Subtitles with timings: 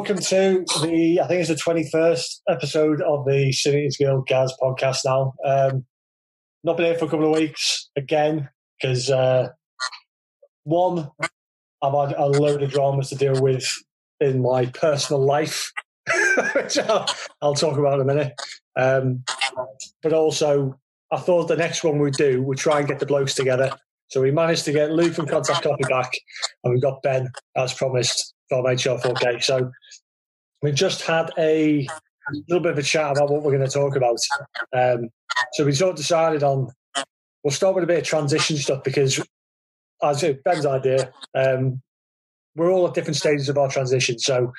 [0.00, 4.50] Welcome to the, I think it's the 21st episode of the Sin Eaters Guild Gaz
[4.58, 5.34] podcast now.
[5.44, 5.84] Um,
[6.64, 8.48] not been here for a couple of weeks again,
[8.80, 9.48] because uh,
[10.64, 11.10] one,
[11.82, 13.70] I've had a load of dramas to deal with
[14.20, 15.70] in my personal life,
[16.54, 17.06] which I'll,
[17.42, 18.32] I'll, talk about in a minute.
[18.76, 19.22] Um,
[20.02, 20.80] but also,
[21.12, 23.70] I thought the next one we'd do, we'd try and get the blokes together.
[24.08, 26.10] So we managed to get Luke from Contact Coffee back,
[26.64, 29.42] and we've got Ben, as promised, from HR4K.
[29.42, 29.70] So
[30.62, 31.86] we just had a
[32.48, 34.18] little bit of a chat about what we're going to talk about.
[34.76, 35.08] Um,
[35.52, 36.68] so we sort of decided on
[37.42, 39.20] we'll start with a bit of transition stuff because,
[40.02, 41.80] as Ben's idea, um,
[42.56, 44.18] we're all at different stages of our transition.
[44.18, 44.52] So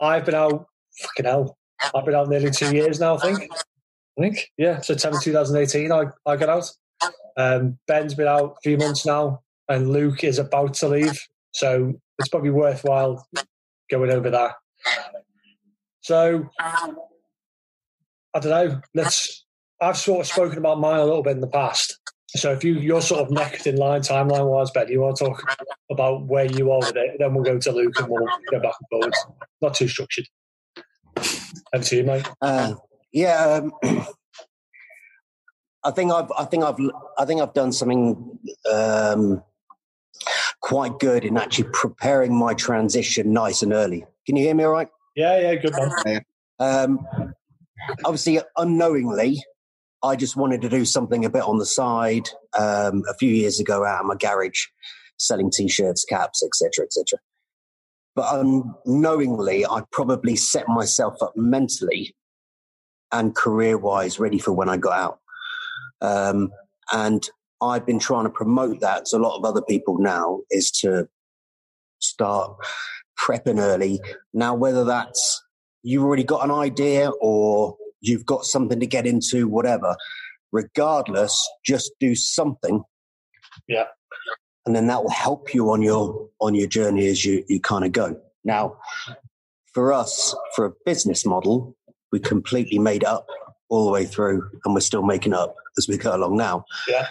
[0.00, 0.66] I've been out,
[1.00, 1.56] fucking hell,
[1.94, 3.16] I've been out nearly two years now.
[3.16, 3.50] I think.
[4.18, 5.92] I think yeah, September 2018.
[5.92, 6.70] I I got out.
[7.36, 11.18] Um, Ben's been out a few months now, and Luke is about to leave.
[11.52, 13.26] So it's probably worthwhile
[13.90, 14.54] going over that.
[16.00, 16.48] So
[18.34, 18.80] I don't know.
[18.94, 19.44] Let's.
[19.80, 21.98] I've sort of spoken about mine a little bit in the past.
[22.36, 25.26] So if you you're sort of next in line timeline wise, Ben, you want to
[25.26, 25.56] talk
[25.90, 28.74] about where you are with it, then we'll go to Luke and we'll go back
[28.80, 29.26] and forwards.
[29.62, 30.26] Not too structured.
[31.74, 32.28] Over to you, mate.
[32.42, 32.74] Uh,
[33.12, 33.72] yeah, um,
[35.84, 36.78] I think I've I think I've
[37.18, 38.38] I think I've done something
[38.70, 39.42] um,
[40.60, 44.04] quite good in actually preparing my transition nice and early.
[44.28, 44.88] Can you hear me all right?
[45.16, 45.72] Yeah, yeah, good
[46.04, 46.20] man.
[46.60, 46.98] Um,
[48.04, 49.42] obviously, unknowingly,
[50.02, 52.28] I just wanted to do something a bit on the side.
[52.58, 54.66] Um, a few years ago, out of my garage,
[55.18, 57.18] selling t-shirts, caps, etc., etc.
[58.14, 58.44] But
[58.84, 62.14] unknowingly, I probably set myself up mentally
[63.10, 65.20] and career-wise ready for when I got out.
[66.02, 66.50] Um,
[66.92, 67.26] and
[67.62, 71.08] I've been trying to promote that to a lot of other people now is to
[71.98, 72.58] start
[73.18, 74.00] prepping early.
[74.32, 75.42] Now, whether that's
[75.82, 79.96] you've already got an idea or you've got something to get into, whatever,
[80.52, 82.82] regardless, just do something.
[83.66, 83.84] Yeah.
[84.66, 87.84] And then that will help you on your on your journey as you, you kind
[87.84, 88.20] of go.
[88.44, 88.76] Now,
[89.72, 91.76] for us, for a business model,
[92.12, 93.26] we completely made up
[93.68, 96.64] all the way through and we're still making up as we go along now.
[96.88, 97.06] Yeah.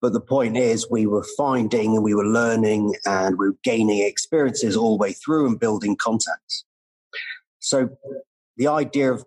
[0.00, 4.00] But the point is, we were finding and we were learning and we were gaining
[4.00, 6.64] experiences all the way through and building contacts.
[7.58, 7.90] So
[8.56, 9.24] the idea of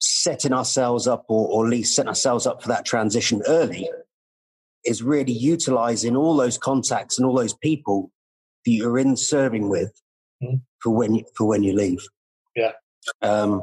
[0.00, 3.88] setting ourselves up or, or at least setting ourselves up for that transition early
[4.84, 8.10] is really utilizing all those contacts and all those people
[8.64, 9.92] that you're in serving with
[10.42, 10.56] mm-hmm.
[10.78, 12.04] for when you, for when you leave.
[12.56, 12.72] Yeah.
[13.22, 13.62] Um,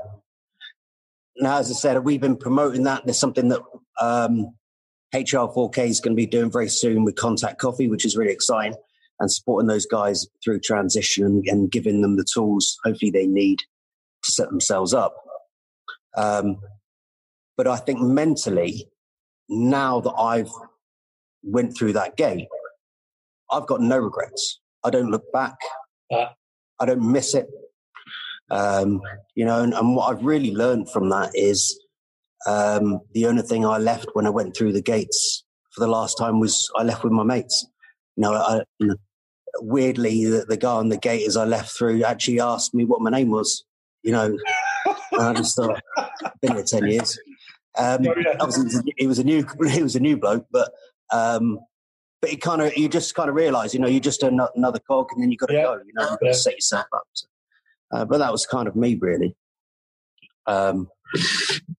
[1.37, 3.05] now, as I said, we've been promoting that.
[3.05, 3.61] There's something that
[3.99, 4.55] um,
[5.13, 8.77] HR4K is going to be doing very soon with Contact Coffee, which is really exciting,
[9.19, 13.59] and supporting those guys through transition and, and giving them the tools hopefully they need
[14.23, 15.15] to set themselves up.
[16.15, 16.57] Um,
[17.55, 18.89] but I think mentally,
[19.49, 20.51] now that I've
[21.43, 22.47] went through that gate,
[23.49, 24.59] I've got no regrets.
[24.83, 25.55] I don't look back.
[26.79, 27.47] I don't miss it.
[28.49, 29.01] Um,
[29.35, 31.77] you know, and, and, what I've really learned from that is
[32.45, 36.17] um, the only thing I left when I went through the gates for the last
[36.17, 37.67] time was I left with my mates.
[38.15, 38.61] You know, I,
[39.59, 43.01] weirdly, the, the, guy on the gate as I left through actually asked me what
[43.01, 43.63] my name was.
[44.03, 44.37] You know,
[45.19, 47.19] I just thought, I've been here 10 years.
[47.77, 48.35] Um, oh, yeah.
[48.39, 50.71] obviously, it was a new, it was a new bloke, but,
[51.11, 51.59] um,
[52.21, 55.07] but it kind of, you just kind of realize, you know, you're just another cog
[55.11, 55.63] and then you've got to yeah.
[55.63, 57.03] go, you know, you've got to set yourself up.
[57.13, 57.27] So,
[57.91, 59.35] uh, but that was kind of me, really.
[60.47, 60.89] Um,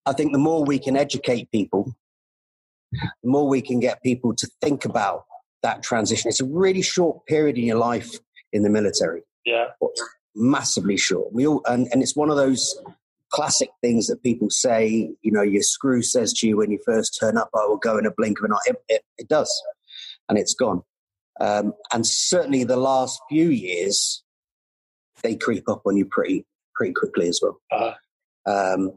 [0.06, 1.94] I think the more we can educate people,
[2.93, 5.25] the more we can get people to think about
[5.62, 6.28] that transition.
[6.28, 8.19] It's a really short period in your life
[8.53, 9.22] in the military.
[9.45, 9.66] Yeah.
[10.34, 11.33] Massively short.
[11.33, 12.80] We all, and, and it's one of those
[13.30, 17.19] classic things that people say, you know, your screw says to you when you first
[17.21, 18.59] turn up, I will go in a blink of an eye.
[18.66, 19.53] It, it, it does.
[20.28, 20.83] And it's gone.
[21.41, 24.22] Um, and certainly the last few years,
[25.22, 27.60] they creep up on you pretty, pretty quickly as well.
[27.71, 27.95] Uh-huh.
[28.47, 28.92] Um,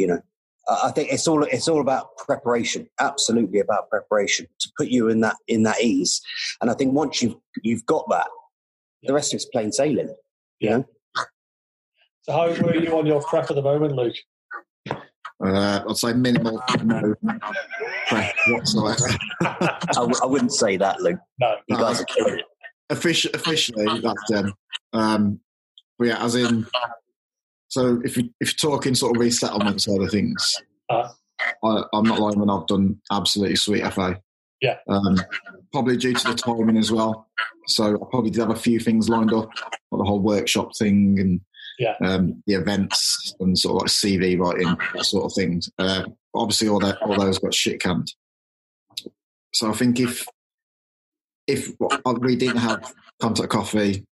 [0.00, 0.20] you know,
[0.68, 2.88] I think it's all it's all about preparation.
[2.98, 6.22] Absolutely about preparation to put you in that in that ease.
[6.60, 8.28] And I think once you've you've got that,
[9.02, 10.14] the rest of it's plain sailing.
[10.58, 10.84] You know.
[12.22, 14.14] So how were you on your prep at the moment, Luke?
[15.42, 17.14] Uh, I'd say minimal, no
[18.08, 19.08] prep whatsoever.
[19.42, 21.18] I w- I wouldn't say that, Luke.
[21.40, 21.82] No, you no.
[21.82, 22.44] guys are killing it.
[22.90, 24.54] Offici- officially, that's um,
[24.92, 25.40] um,
[25.98, 26.66] but yeah, as in
[27.70, 30.54] so if you if you're talking sort of resettlement side of things,
[30.90, 31.08] uh,
[31.64, 34.20] I, am not lying when I've done absolutely sweet FA.
[34.60, 34.76] Yeah.
[34.88, 35.16] Um,
[35.72, 37.28] probably due to the timing as well.
[37.66, 39.48] So I probably did have a few things lined up,
[39.90, 41.40] like the whole workshop thing and
[41.78, 41.94] Yeah.
[42.04, 45.70] um, the events and sort of like CV writing, that sort of things.
[45.78, 48.12] Uh, obviously, all that all those got shit canned.
[49.54, 50.26] So I think if
[51.46, 51.72] if
[52.20, 54.04] we didn't have contact coffee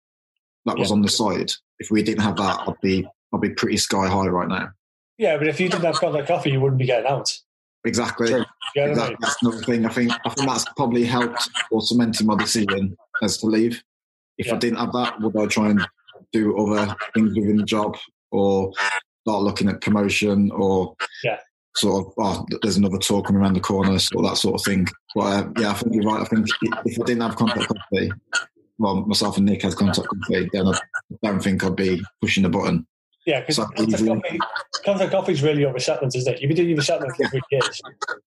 [0.64, 0.94] that was Yeah.
[0.94, 4.26] on the side, if we didn't have that, I'd be I'd be pretty sky high
[4.26, 4.70] right now.
[5.18, 7.36] Yeah, but if you didn't have contact coffee, you wouldn't be getting out.
[7.84, 8.28] Exactly.
[8.28, 8.44] True.
[8.74, 9.86] You know what I That, that's another thing.
[9.86, 13.82] I think I think that's probably helped or cemented my decision as to leave.
[14.36, 15.86] If I didn't have that, would I try and
[16.32, 17.96] do other things within the job
[18.30, 18.72] or
[19.26, 21.38] start looking at promotion or Yeah.
[21.76, 24.86] sort of oh, there's another tour coming around the corner, or that sort of thing.
[25.14, 26.20] But uh, yeah, I think you're right.
[26.20, 26.46] I think
[26.84, 28.12] if I didn't have contact coffee,
[28.78, 30.78] well, myself and Nick had contact coffee, then I
[31.22, 32.86] don't think I'd be pushing the button.
[33.28, 34.38] Yeah, because contact easy.
[35.10, 36.40] coffee, is really your resettlement, isn't it?
[36.40, 37.28] You've been doing your resettlement for Yeah.
[37.28, 37.80] three years.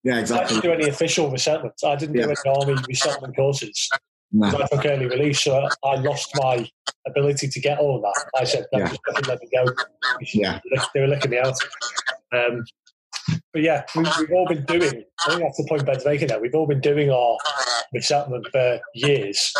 [0.04, 0.46] Yeah, exactly.
[0.46, 1.84] I didn't do any official resettlements.
[1.84, 2.26] I didn't Yeah.
[2.28, 3.90] do any army resettlement courses.
[4.32, 4.48] No.
[4.50, 6.70] I took early release, so I lost my
[7.08, 8.26] ability to get all of that.
[8.40, 8.90] I said, no, Yeah.
[8.90, 9.74] just fucking let me go.
[10.34, 10.60] Yeah.
[10.94, 11.56] They were licking me out.
[12.32, 12.64] Um,
[13.54, 16.40] but yeah, we, we've all been doing, I think that's the point Ben's making there.
[16.40, 17.38] We've all been doing our
[17.92, 19.52] resettlement for years.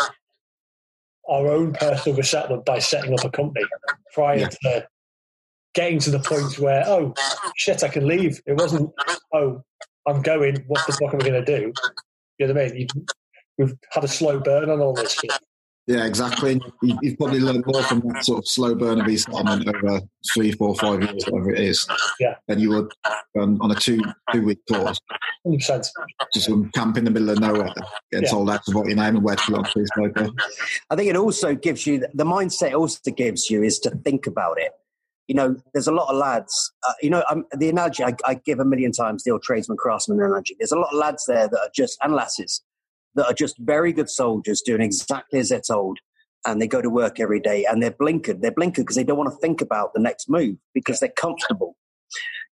[1.28, 3.66] Our own personal resettlement by setting up a company
[4.14, 4.48] prior Yeah.
[4.48, 4.86] to
[5.74, 7.14] getting to the point where, oh,
[7.56, 8.40] shit, I can leave.
[8.46, 8.90] It wasn't,
[9.32, 9.62] oh,
[10.06, 11.72] I'm going, what the fuck am I going to do?
[12.38, 12.76] You know what I mean?
[12.94, 13.04] You,
[13.58, 15.30] we've had a slow burn on all this shit.
[15.88, 16.60] Yeah, exactly.
[16.82, 20.00] You, you've probably learned more from that sort of slow burn of resettlement over
[20.32, 21.88] three, four, five years, whatever it is,
[22.20, 22.36] Yeah.
[22.46, 22.92] than you would
[23.40, 24.00] um, on a two
[24.32, 25.00] two week course.
[25.44, 25.88] 100%.
[26.32, 27.72] Just some camp in the middle of nowhere,
[28.12, 28.30] getting Yeah.
[28.30, 29.88] told out to what your name and where to put on a piece.
[30.88, 32.74] I think it also gives you the mindset.
[32.78, 34.70] Also gives you is to think about it.
[35.32, 36.74] You know, there's a lot of lads.
[36.86, 39.78] Uh, you know, um, the analogy I, I give a million times, the old tradesman
[39.78, 40.54] craftsman analogy.
[40.58, 42.62] There's a lot of lads there that are just and lasses
[43.14, 46.00] that are just very good soldiers, doing exactly as they're told,
[46.44, 48.42] and they go to work every day and they're blinkered.
[48.42, 51.78] They're blinkered because they don't want to think about the next move because they're comfortable.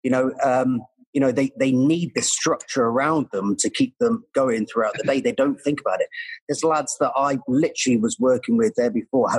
[0.01, 0.79] You know, um,
[1.11, 5.03] you know they they need the structure around them to keep them going throughout the
[5.03, 5.19] day.
[5.19, 6.07] They don't think about it.
[6.47, 9.29] There's lads that I literally was working with there before.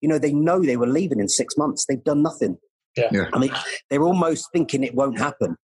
[0.00, 1.86] You know, they know they were leaving in six months.
[1.86, 2.58] They've done nothing.
[2.96, 3.08] Yeah.
[3.12, 3.28] Yeah.
[3.32, 3.52] I mean,
[3.90, 5.56] they're almost thinking it won't happen.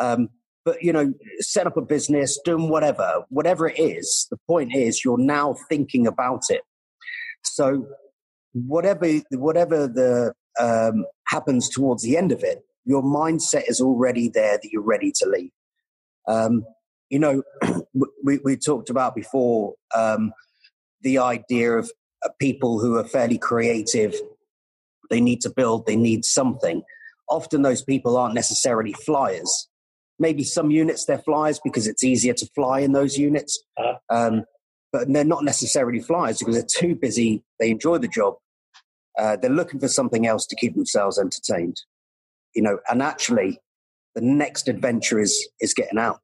[0.00, 0.28] Um,
[0.64, 4.28] but you know, set up a business, doing whatever, whatever it is.
[4.30, 6.62] The point is, you're now thinking about it.
[7.42, 7.86] So,
[8.52, 14.58] whatever whatever the um, happens towards the end of it, your mindset is already there
[14.62, 15.50] that you're ready to leave.
[16.28, 16.64] Um,
[17.10, 17.42] you know,
[18.24, 20.32] we, we talked about before um,
[21.02, 21.90] the idea of
[22.38, 24.14] people who are fairly creative.
[25.10, 25.86] They need to build.
[25.86, 26.82] They need something.
[27.28, 29.68] Often, those people aren't necessarily flyers.
[30.18, 33.62] Maybe some units they're flyers because it's easier to fly in those units.
[33.78, 33.98] Uh-huh.
[34.10, 34.44] Um,
[34.92, 37.42] but they're not necessarily flyers because they're too busy.
[37.58, 38.34] They enjoy the job.
[39.18, 41.76] Uh, they're looking for something else to keep themselves entertained.
[42.54, 43.58] You know, and actually,
[44.14, 46.20] the next adventure is is getting out.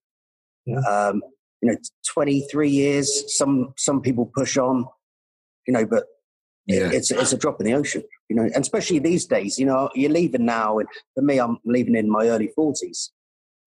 [0.66, 0.80] Yeah.
[0.80, 1.22] Um,
[1.62, 3.24] you know, twenty three years.
[3.36, 4.86] Some some people push on.
[5.68, 6.04] You know, but
[6.66, 6.90] Yeah.
[6.92, 8.02] it's it's a drop in the ocean.
[8.28, 9.58] You know, and especially these days.
[9.58, 13.12] You know, you're leaving now, and for me, I'm leaving in my early forties.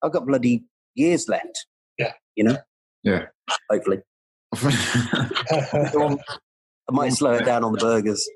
[0.02, 0.66] I've got bloody
[0.96, 1.68] years left.
[1.98, 2.14] Yeah.
[2.36, 2.58] You know.
[3.04, 3.28] Yeah.
[3.70, 4.00] Hopefully,
[4.56, 6.18] I
[6.90, 8.28] might slow it down on the burgers.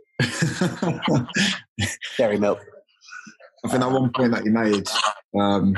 [2.17, 2.59] Dairy milk.
[3.65, 4.87] I think at one point that you made,
[5.39, 5.75] um,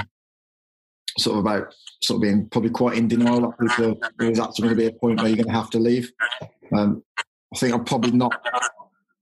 [1.18, 4.82] sort of about sort of being probably quite in denial that there's actually going to
[4.82, 6.12] be a point where you're going to have to leave.
[6.76, 7.04] Um,
[7.54, 8.34] I think I'm probably not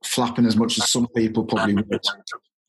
[0.04, 2.02] flapping as much as some people probably would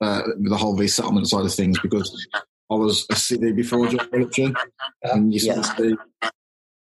[0.01, 2.27] uh, with the whole resettlement side of things because
[2.71, 4.55] I was a city before John military,
[5.03, 5.97] and you sort of see.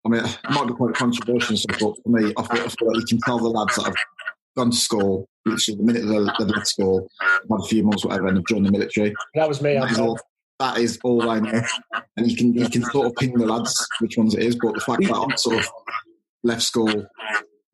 [0.07, 2.69] I mean, it might be quite controversial, and stuff, but for me, I feel, I
[2.69, 3.95] feel like you can tell the lads that I've
[4.55, 8.37] gone to school, literally the minute they've left school, had a few months, whatever, and
[8.37, 9.15] have joined the military.
[9.35, 9.75] that was me.
[9.75, 10.21] That is I'm all.
[10.61, 11.63] That is all I know,
[12.17, 14.57] and you can you can sort of ping the lads which ones it is.
[14.57, 15.69] But the fact that I'm sort of
[16.45, 17.07] left school,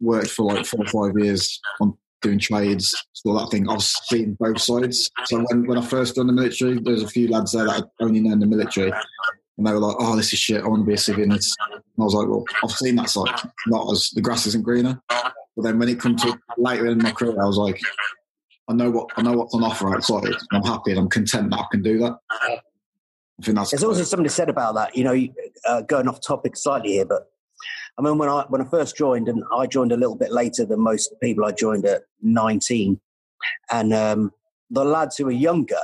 [0.00, 3.68] worked for like four or five years on doing trades, all that thing.
[3.68, 5.10] I've seen both sides.
[5.24, 7.74] So when, when I first done the military, there was a few lads there that
[7.74, 8.92] had only known the military,
[9.58, 10.62] and they were like, "Oh, this is shit.
[10.62, 11.40] I want to be a civilian." And
[11.72, 13.34] I was like, "Well, I've seen that side.
[13.66, 17.12] Not as the grass isn't greener." But then when it comes to later in my
[17.12, 17.80] career, I was like,
[18.68, 20.24] I know what I know what's on offer outside.
[20.24, 22.16] and I'm happy and I'm content that I can do that.
[22.30, 22.60] I
[23.42, 24.96] think that's There's also something said about that.
[24.96, 25.26] You know,
[25.66, 27.30] uh, going off topic slightly here, but
[28.00, 30.64] I mean, when I when I first joined, and I joined a little bit later
[30.64, 31.44] than most people.
[31.44, 32.98] I joined at 19,
[33.70, 34.32] and um,
[34.70, 35.76] the lads who were younger,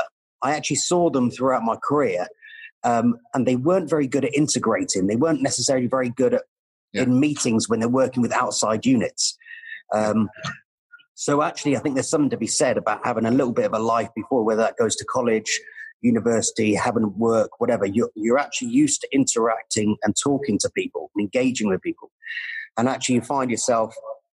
[0.42, 2.26] I actually saw them throughout my career,
[2.85, 5.08] um, and they weren't very good at integrating.
[5.08, 6.44] They weren't necessarily very good at
[6.92, 7.02] Yeah.
[7.02, 9.37] in meetings when they're working with outside units.
[9.92, 10.30] Um,
[11.14, 13.75] so actually, I think there's something to be said about having a little bit of
[13.75, 15.61] a life before, whether that goes to college,
[16.02, 17.86] university, having work, whatever.
[17.86, 22.10] You're, you're actually used to interacting and talking to people, engaging with people.
[22.76, 23.94] And actually, you find yourself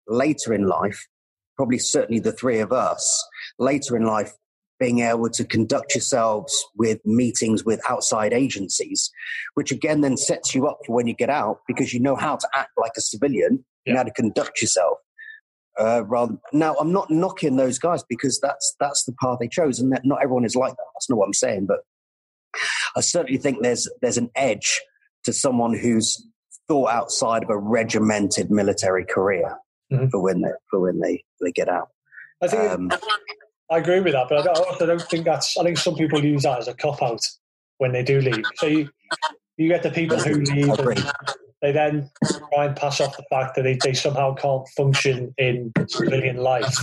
[0.09, 1.07] later in life,
[1.57, 3.25] probably certainly the three of us,
[3.59, 4.33] later in life,
[4.79, 9.11] being able to conduct yourselves with meetings with outside agencies,
[9.55, 12.35] which again then sets you up for when you get out because you know how
[12.35, 14.97] to act like a civilian, you know how to conduct yourself.
[15.81, 19.81] Uh, rather now, I'm not knocking those guys because that's that's the path they chose,
[19.81, 20.85] and that not everyone is like that.
[20.95, 21.79] That's not what I'm saying, but
[22.97, 24.81] I certainly think there's there's an edge
[25.25, 26.27] to someone who's
[26.69, 29.57] thought outside of a regimented military career
[29.91, 30.11] Mhm.
[30.11, 31.89] for when they for when they they get out.
[32.43, 32.91] I think Um,
[33.71, 35.57] I agree with that, but I don't- also don't think that's.
[35.57, 37.21] I think some people use that as a cop out
[37.79, 38.45] when they do leave.
[38.57, 38.91] So you,
[39.57, 41.11] you get the people who leave, and
[41.63, 42.11] they then
[42.53, 46.75] try and pass off the fact that they, they somehow can't function in civilian life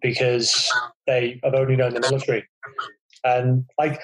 [0.00, 0.70] because
[1.06, 2.46] they have only known the military.
[3.24, 4.00] And like,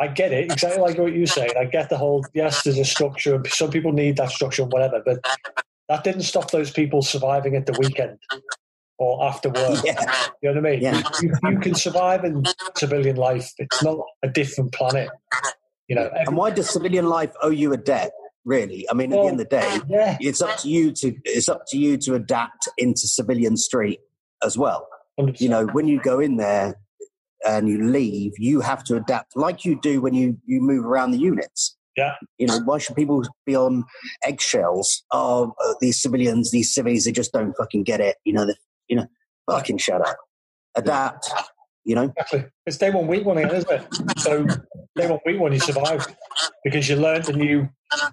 [0.00, 1.48] I get it exactly like what you say.
[1.58, 4.72] I get the whole yes, there's a structure, and some people need that structure and
[4.72, 5.18] whatever, but
[5.88, 8.18] that didn't stop those people surviving at the weekend
[8.98, 9.82] or after work.
[9.84, 10.80] yeah, You know what I mean?
[10.80, 11.02] Yeah.
[11.20, 12.44] You, you can survive in
[12.76, 13.52] civilian life.
[13.58, 15.08] It's not a different planet.
[15.88, 18.12] You know, and why does civilian life owe you a debt?
[18.44, 21.14] Really, I mean, at the end of the day, yeah, it's up to you to
[21.24, 24.00] it's up to you to adapt into civilian street
[24.42, 24.88] as well.
[25.20, 25.40] 100%.
[25.40, 26.74] You know, when you go in there
[27.46, 31.12] and you leave, you have to adapt like you do when you you move around
[31.12, 31.76] the units.
[31.96, 32.14] Yeah.
[32.38, 33.84] You know, why should people be on
[34.24, 35.04] eggshells?
[35.12, 38.16] Oh, uh, these civilians, these civvies, they just don't fucking get it.
[38.24, 38.52] You know,
[38.88, 39.06] you know,
[39.50, 40.16] fucking shut up.
[40.74, 41.30] Adapt.
[41.84, 42.44] You know, exactly.
[42.66, 44.18] It's day one, week one again, isn't it?
[44.20, 44.44] So
[44.96, 46.06] day one, week one, you survive
[46.64, 47.68] because you learned the new.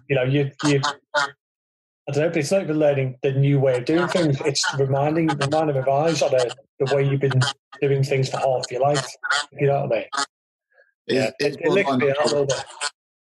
[0.09, 0.81] You know, you you.
[1.15, 4.41] I don't know, but it's not even learning the new way of doing things.
[4.43, 7.39] It's reminding, reminding of eyes on the, the way you've been
[7.79, 9.05] doing things for half your life.
[9.51, 10.05] You know what I mean?
[11.05, 12.65] It- it's, it, it licks borderline, me out a little bit.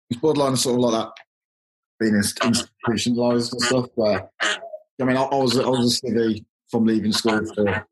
[0.10, 1.12] it's borderline sort of like that
[2.00, 3.86] being institutionalized and stuff.
[3.96, 7.86] Where I mean, I, I was I was a civvy from leaving school for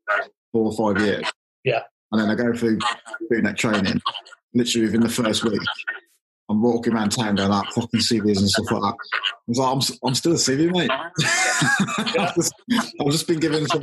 [0.52, 1.24] four or five years.
[1.64, 1.82] Yeah.
[2.12, 2.78] And then I go through
[3.30, 4.00] doing that training.
[4.54, 5.60] Literally within the first week,
[6.48, 8.94] I'm walking around town going like fucking civvies and stuff like that.
[8.94, 10.90] I was like, I'm, s- I'm still a civvy, mate.
[12.18, 12.54] I've, just,
[13.00, 13.82] I've just been given some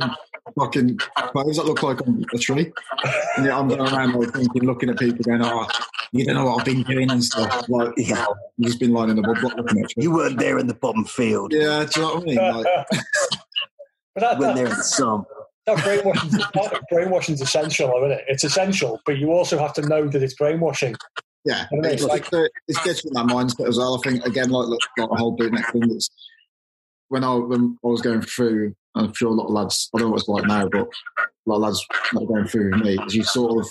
[0.58, 2.72] fucking clothes that look like I'm a tree.
[3.36, 5.66] And yeah, I'm going around like thinking, looking at people going, oh,
[6.12, 7.68] you don't know what I've been doing and stuff.
[7.68, 8.24] Like, Yeah.
[8.56, 10.04] you've just been lying in the mud block looking at you.
[10.04, 11.52] you weren't there in the bottom field.
[11.52, 12.36] Yeah, do you know what I mean?
[12.36, 12.66] Like,
[14.14, 15.24] but that, You weren't that, there in the sun.
[15.66, 18.24] That brainwashing, that brainwashing's essential, isn't it?
[18.28, 20.94] It's essential, but you also have to know that it's brainwashing.
[21.44, 22.26] yeah, it's, it's like,
[22.68, 23.96] it's getting that mindset as well.
[24.02, 26.10] I think, again, like, like the whole bootneck thing, That's
[27.08, 30.08] when I, when I was going through, I'm sure a lot of lads, I don't
[30.08, 32.98] know what it's like now, but a lot of lads not going through with me,
[33.10, 33.70] you sort of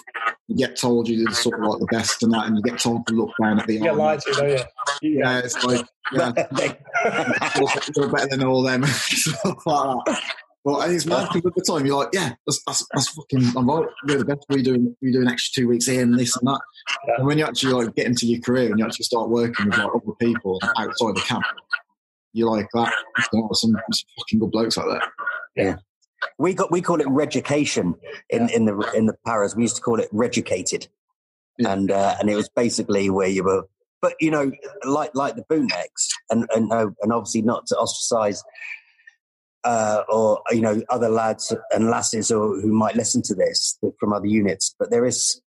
[0.49, 3.07] you get told you're sort of like the best and that, and you get told
[3.07, 4.59] to look down at the You get lied to, don't you?
[5.01, 6.31] You- Yeah, it's like, yeah,
[7.95, 10.17] you're, better than all them, stuff like
[10.63, 10.69] that.
[10.71, 13.53] Well, and it's mad because at the time you're like, yeah, that's, that's, that's fucking,
[13.57, 16.35] I'm right, we're the best, we're doing, we're doing extra two weeks here and this
[16.37, 16.59] and that.
[17.07, 17.15] Yeah.
[17.17, 19.77] And when you actually like get into your career and you actually start working with
[19.77, 21.43] like other people outside the camp,
[22.33, 22.93] you're like, that,
[23.33, 25.03] you know, some, some fucking good blokes out there.
[25.55, 25.75] Yeah.
[26.37, 27.95] We got we call it reducation
[28.29, 29.57] in, in the in the paras.
[29.57, 30.87] We used to call it reducated,
[31.59, 31.73] Yeah.
[31.73, 33.67] and uh, and it was basically where you were.
[34.01, 34.49] But you know,
[34.85, 38.41] like like the bootnecks, and and uh, and obviously not to ostracize.
[39.65, 44.11] Uh, or you know other lads and lasses or who might listen to this from
[44.11, 45.41] other units, but there is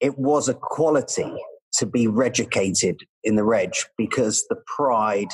[0.00, 1.30] it was a quality
[1.74, 5.28] to be reducated in the reg because the pride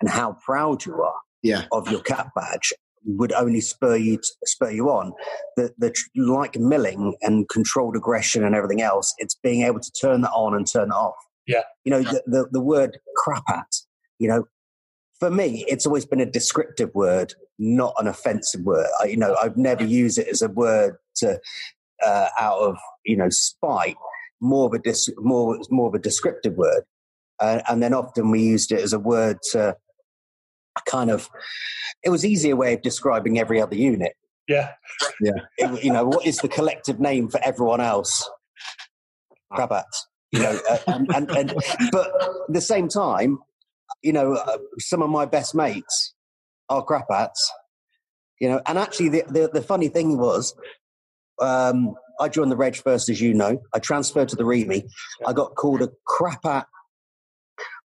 [0.00, 1.64] and how proud you are Yeah.
[1.72, 2.72] of your cap badge
[3.04, 5.12] would only spur you to, spur you on.
[5.56, 9.14] The the like milling and controlled aggression and everything else.
[9.18, 11.14] It's being able to turn that on and turn it off.
[11.46, 11.62] Yeah.
[11.84, 13.72] You know the the, the word crap at.
[14.18, 14.44] You know,
[15.18, 18.86] for me, it's always been a descriptive word, not an offensive word.
[19.00, 21.40] I, you know, I've never used it as a word to
[22.04, 23.96] uh, out of you know spite.
[24.40, 26.82] More of a dis- more more of a descriptive word,
[27.40, 29.76] uh, and then often we used it as a word to
[30.86, 31.30] kind of.
[32.04, 34.12] It was easier way of describing every other unit.
[35.20, 35.32] Yeah.
[35.56, 38.28] It- you know, what is the collective name for everyone else?
[39.52, 40.06] Crabats.
[40.32, 41.54] You know, uh, and, and, and
[41.92, 43.38] but at the same time,
[44.02, 46.14] you know, uh, some of my best mates
[46.68, 47.38] are crapats.
[48.40, 50.54] You know, and actually, the the, the funny thing was,
[51.40, 53.60] um, I joined the Reg first, as you know.
[53.72, 54.86] I transferred to the REME.
[55.26, 56.66] I got called a crapat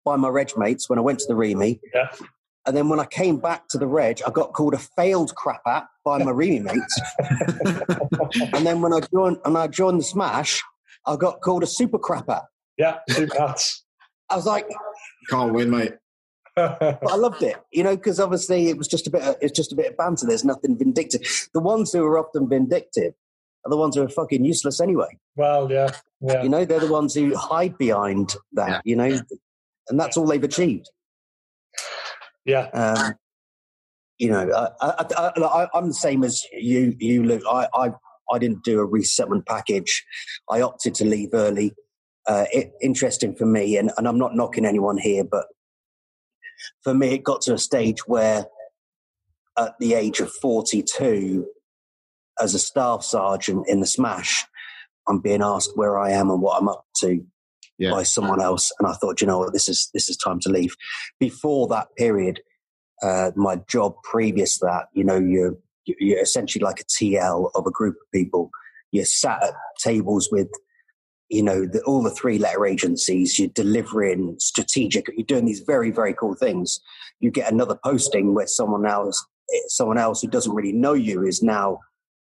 [0.04, 1.80] by my Reg mates when I went to the REME.
[1.94, 2.10] Yeah.
[2.66, 5.62] And then when I came back to the reg, I got called a failed crap
[5.68, 7.02] at by my roomie mates.
[8.54, 10.64] and then when I joined and I joined the Smash,
[11.06, 12.44] I got called a super crap at.
[12.78, 13.84] Yeah, super hats.
[14.30, 14.68] I was like,
[15.30, 15.94] Can't win, mate.
[16.56, 19.22] but I loved it, you know, because obviously it was just a bit.
[19.24, 20.26] Of, it's just a bit of banter.
[20.26, 21.22] There's nothing vindictive.
[21.54, 23.14] The ones who are often vindictive
[23.66, 25.18] are the ones who are fucking useless anyway.
[25.36, 25.90] well, yeah,
[26.22, 26.44] yeah.
[26.44, 28.70] You know, they're the ones who hide behind that.
[28.70, 28.82] Yeah.
[28.86, 29.20] You know,
[29.90, 30.90] and that's all they've achieved.
[32.46, 33.16] Yeah, Um,
[34.20, 37.42] you know, I, I, I, I, I'm the same as you, you, Luke.
[37.50, 37.92] I, I,
[38.32, 40.06] I didn't do a resettlement package.
[40.50, 41.74] I opted to leave early.
[42.28, 45.46] Uh, it, interesting for me, and, and I'm not knocking anyone here, but
[46.84, 48.46] for me, it got to a stage where,
[49.58, 51.46] at the age of 42,
[52.40, 54.46] as a staff sergeant in the Smash,
[55.08, 57.24] I'm being asked where I am and what I'm up to
[57.78, 57.92] Yeah.
[57.92, 60.50] by someone else, and I thought, you know what, this is this is time to
[60.50, 60.76] leave.
[61.20, 62.42] Before that period,
[63.04, 67.68] uh, my job previous to that, you know, you're you're essentially like a TL of
[67.68, 68.50] a group of people.
[68.92, 69.54] You're sat at
[69.84, 70.48] tables with,
[71.30, 73.40] you know, the, all the three letter agencies.
[73.40, 75.08] You're delivering strategic.
[75.16, 76.80] You're doing these very very cool things.
[77.20, 79.26] You get another posting where someone else,
[79.68, 81.80] someone else who doesn't really know you is now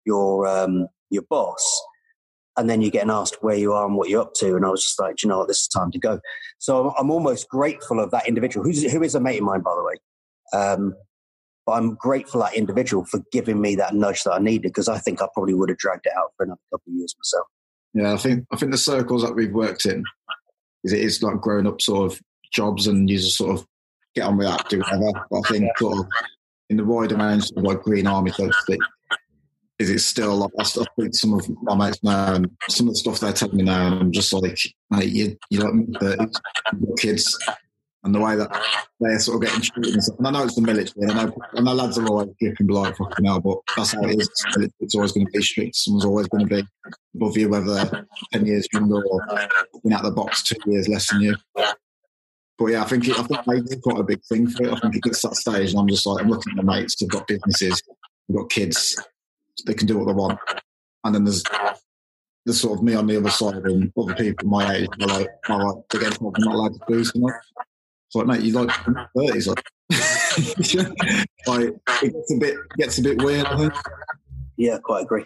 [0.05, 1.81] your um, your boss
[2.57, 4.55] and then you're getting asked where you are and what you're up to.
[4.55, 6.19] And I was just like, "Do you know what, this is time to go.
[6.57, 9.61] So I'm, I'm almost grateful of that individual, who's, who is a mate of mine,
[9.61, 9.95] by the way.
[10.59, 10.95] Um,
[11.65, 14.97] but I'm grateful that individual for giving me that nudge that I needed because I
[14.97, 17.47] think I probably would have dragged it out for another couple of years myself.
[17.97, 20.03] Yeah, I think I think the circles that we've worked in
[20.83, 22.21] is it is like grown up sort of
[22.53, 23.65] jobs and you just sort of
[24.13, 25.25] get on with that, do whatever.
[25.31, 26.05] But I think sort of
[26.69, 28.79] in the wider range of like Green Army, to speak,
[29.79, 32.93] is it still like I still speak some of my mates now and some of
[32.93, 34.59] the stuff they're telling me now, and I'm just like,
[34.91, 36.29] mate, you you like
[36.99, 37.35] kids,
[38.03, 38.49] and the way that
[38.99, 39.95] they're sort of getting treated.
[39.95, 42.67] And, and I know it's the military, and I know, know lads are always flipping
[42.67, 44.29] below fucking hell, but that's how it is.
[44.79, 44.95] It's.
[44.95, 45.75] Always going to be strict.
[45.75, 46.63] Someone's always going to be
[47.15, 49.21] above you, whether they're ten years younger or
[49.83, 51.35] been out of the box two years less than you.
[52.57, 54.73] But yeah, I think it, I think age quite a big thing for it.
[54.73, 56.95] I think it gets that stage, and I'm just like, I'm looking at my mates
[56.99, 57.83] who've got businesses,
[58.27, 58.97] who've got kids,
[59.67, 60.39] they can do what they want,
[61.03, 61.43] and then there's
[62.45, 65.27] there's sort of me on the other side, and other people my age are like,
[65.49, 67.33] oh, like they're getting not allowed to do something.
[68.07, 68.71] It's like, mate, you like
[69.17, 69.63] thirties, like,
[71.47, 73.45] like it gets a bit gets a bit weird.
[73.45, 73.73] I think.
[74.57, 75.25] Yeah, quite agree.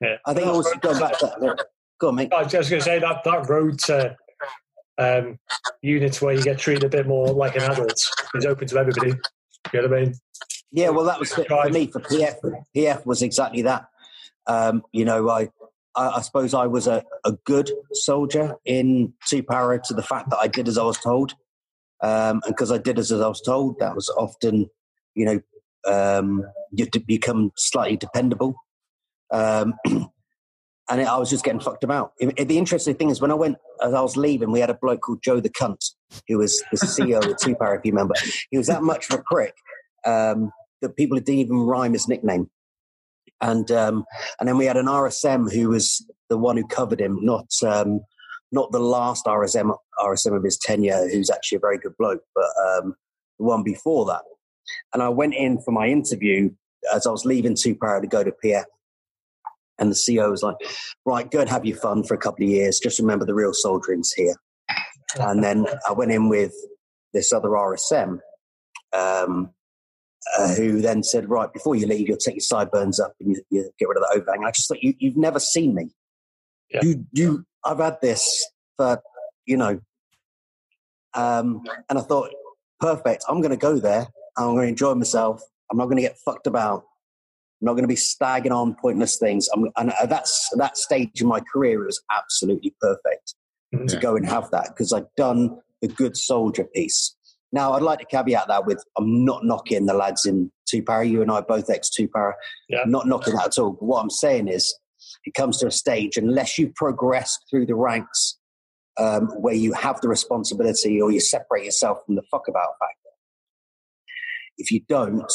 [0.00, 0.16] Yeah.
[0.26, 1.66] I think also going back to that.
[2.00, 2.32] Go on, mate.
[2.32, 4.16] I was just going to say that that road to
[4.98, 5.38] um,
[5.82, 9.14] units where you get treated a bit more like an adult is open to everybody.
[9.72, 10.14] You know what I mean?
[10.72, 12.36] Yeah, well, that was it for me for PF.
[12.74, 13.86] PF was exactly that.
[14.46, 15.50] Um, you know, I,
[15.94, 20.30] I, I suppose I was a, a good soldier in two para to the fact
[20.30, 21.34] that I did as I was told,
[22.02, 24.68] um, and because I did as I was told, that was often,
[25.14, 25.40] you know,
[25.86, 28.54] um, you become slightly dependable.
[29.30, 32.12] Um, and I was just getting fucked about.
[32.18, 34.70] It- it- the interesting thing is, when I went, as I was leaving, we had
[34.70, 35.92] a bloke called Joe the Cunt,
[36.28, 38.14] who was the CEO of Two Para, if you remember.
[38.50, 39.54] He was that much of a prick
[40.04, 42.50] um, that people didn't even rhyme his nickname.
[43.40, 44.04] And um,
[44.38, 48.00] and then we had an RSM who was the one who covered him, not um,
[48.52, 52.48] not the last RSM RSM of his tenure, who's actually a very good bloke, but
[52.66, 52.94] um,
[53.38, 54.22] the one before that.
[54.92, 56.50] And I went in for my interview
[56.94, 58.64] as I was leaving Two Para to go to PF.
[59.78, 60.56] And the CEO was like,
[61.04, 62.78] right, go and have your fun for a couple of years.
[62.78, 64.36] Just remember the real soldiering's here.
[65.18, 66.52] And then I went in with
[67.12, 68.18] this other RSM,
[68.92, 69.50] um,
[70.38, 73.42] uh, who then said, right, before you leave, you'll take your sideburns up and you,
[73.50, 74.44] you get rid of the overhang.
[74.44, 75.90] I just thought, you, you've never seen me.
[76.70, 76.80] Yeah.
[76.82, 78.46] You, you, I've had this
[78.76, 79.00] for,
[79.46, 79.80] you know,
[81.14, 82.30] um, and I thought,
[82.80, 83.24] perfect.
[83.28, 84.06] I'm going to go there.
[84.36, 85.42] I'm going to enjoy myself.
[85.70, 86.84] I'm not going to get fucked about.
[87.60, 89.48] I'm not going to be stagging on pointless things.
[89.54, 93.34] I'm, and at that's that stage in my career, it was absolutely perfect
[93.74, 93.88] Mhm.
[93.88, 97.16] to go and have that because I'd done the good soldier piece.
[97.52, 101.06] Now, I'd like to caveat that with I'm not knocking the lads in two para.
[101.06, 102.34] You and I both ex two para.
[102.68, 102.80] Yeah.
[102.86, 103.70] Not knocking that at all.
[103.72, 104.74] But what I'm saying is,
[105.24, 108.38] it comes to a stage unless you progress through the ranks
[108.98, 113.10] um, where you have the responsibility or you separate yourself from the fuck about factor.
[114.58, 115.32] If you don't,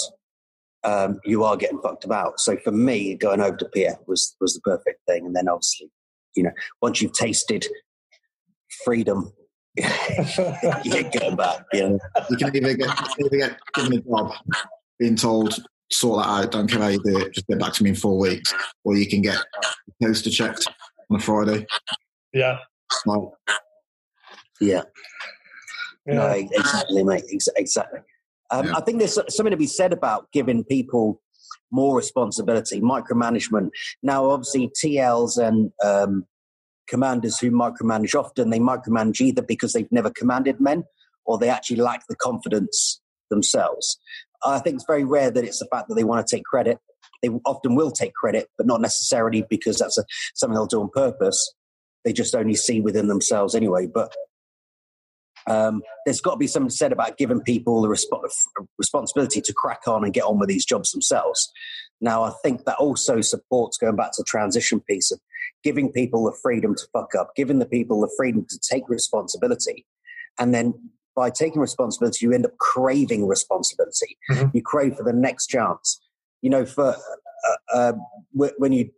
[0.84, 2.40] um, you are getting fucked about.
[2.40, 5.26] So for me, going over to PF was was the perfect thing.
[5.26, 5.90] And then obviously,
[6.36, 7.66] you know, once you've tasted
[8.86, 9.34] freedom,
[9.78, 11.66] you can't going back.
[11.74, 12.00] You know?
[12.30, 14.34] You can either get, get given a job,
[15.00, 15.56] being told,
[15.92, 17.96] sort that out, don't care how you do it, just get back to me in
[17.96, 19.38] four weeks, or you can get
[20.00, 20.68] the poster checked
[21.10, 21.66] on a Friday.
[22.34, 22.60] yeah.
[23.06, 23.22] Like,
[24.60, 24.82] Yeah.
[26.06, 26.14] yeah.
[26.14, 27.24] No, exactly, mate.
[27.58, 28.00] Exactly.
[28.50, 28.74] Um, Yeah.
[28.78, 31.22] I think there's something to be said about giving people
[31.72, 33.70] more responsibility, micromanagement.
[34.02, 36.26] Now, obviously, TLs and um,
[36.88, 40.86] commanders who micromanage often, they micromanage either because they've never commanded men
[41.26, 44.00] or they actually lack the confidence themselves.
[44.44, 46.80] I think it's very rare that it's the fact that they want to take credit.
[47.22, 50.90] They often will take credit, but not necessarily because that's a, something they'll do on
[50.90, 51.54] purpose.
[52.06, 53.88] They just only see within themselves anyway.
[53.88, 54.14] But
[55.48, 58.32] um, there's got to be something said about giving people the resp-
[58.78, 61.52] responsibility to crack on and get on with these jobs themselves.
[62.02, 65.20] Now, I think that also supports going back to the transition piece of
[65.64, 69.86] giving people the freedom to fuck up, giving the people the freedom to take responsibility.
[70.38, 70.74] And then
[71.18, 74.18] by taking responsibility, you end up craving responsibility.
[74.30, 74.54] Mhm.
[74.54, 76.00] You crave for the next chance.
[76.44, 77.94] You know, for uh, uh,
[78.34, 78.92] when you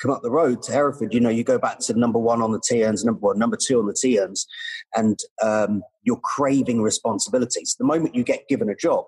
[0.00, 2.52] come up the road to Hereford, you know, you go back to number one on
[2.52, 4.46] the TNs, number one, number two on the TNs,
[4.94, 7.74] and um, you're craving responsibilities.
[7.76, 9.06] The moment you get given a job,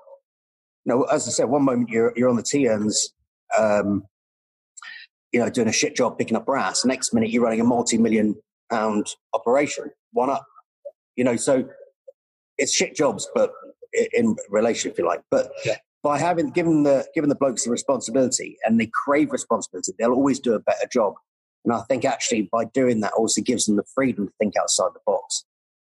[0.85, 3.11] you know, as I said, one moment you're you're on the TNs,
[3.57, 4.05] um,
[5.31, 6.85] you know, doing a shit job picking up brass.
[6.85, 8.35] Next minute you're running a multi-million
[8.69, 9.93] pound operation.
[10.13, 10.45] One up,
[11.15, 11.37] you know.
[11.37, 11.69] So
[12.59, 13.53] it's shit jobs, but
[14.13, 15.23] in relation, if you like.
[15.31, 15.77] But Yeah.
[16.03, 20.39] by having given the given the blokes the responsibility and they crave responsibility, they'll always
[20.41, 21.15] do a better job.
[21.65, 24.91] And I think actually by doing that also gives them the freedom to think outside
[24.95, 25.45] the box.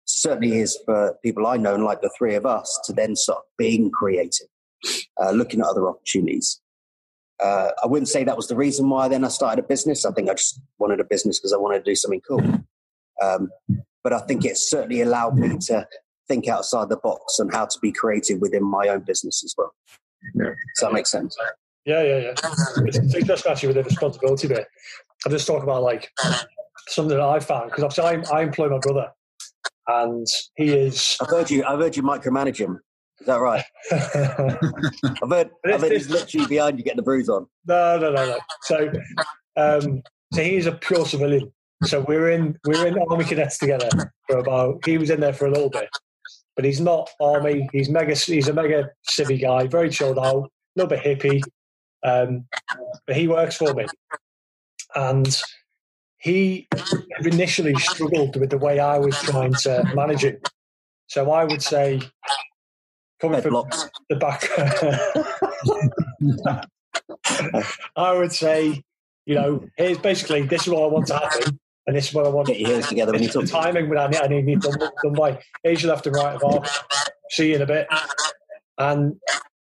[0.04, 3.42] Certainly is for people I know, and like the three of us, to then start
[3.58, 4.46] being creative,
[5.20, 6.60] uh, looking at other opportunities.
[7.42, 10.04] Uh, I wouldn't say that was the reason why then I started a business.
[10.06, 12.40] I think I just wanted a business because I wanted to do something cool.
[13.20, 13.50] Um,
[14.04, 15.86] but I think it certainly allowed me to
[16.28, 19.74] think outside the box and how to be creative within my own business as well.
[20.34, 20.50] Yeah.
[20.74, 21.36] Does that make sense?
[21.84, 22.34] Yeah, yeah, yeah.
[22.84, 24.66] It's, it's interesting actually with the responsibility bit.
[25.24, 26.10] I just talk about like
[26.88, 29.10] something that I found because obviously I, I employ my brother,
[29.86, 31.16] and he is.
[31.20, 31.64] I've heard you.
[31.64, 32.80] I've heard you micromanage him.
[33.20, 33.64] Is that right?
[33.92, 35.50] I've heard.
[35.64, 37.46] I've heard he's literally behind you getting the bruise on.
[37.66, 38.38] No, no, no, no.
[38.62, 38.92] So,
[39.56, 41.52] um, so he's a pure civilian.
[41.84, 43.88] So we're in we're in army cadets together
[44.28, 44.84] for about.
[44.84, 45.88] He was in there for a little bit,
[46.56, 47.68] but he's not army.
[47.72, 48.14] He's mega.
[48.14, 51.42] He's a mega civvy guy, very chilled out, a little bit hippie.
[52.02, 52.46] Um,
[53.06, 53.86] but he works for me,
[54.94, 55.42] and
[56.18, 56.66] he
[57.24, 60.48] initially struggled with the way I was trying to manage it.
[61.08, 62.00] So I would say,
[63.20, 63.88] coming Bed from blocks.
[64.08, 64.48] the back.
[67.96, 68.82] I would say,
[69.26, 72.26] you know, here's basically this is what I want to happen, and this is what
[72.26, 72.48] I want.
[72.48, 73.42] Get your heels together when you talk.
[73.42, 75.38] the timing when I need, I need done, done by.
[75.64, 76.64] Your left and right of arm.
[77.30, 77.86] See you in a bit.
[78.78, 79.16] And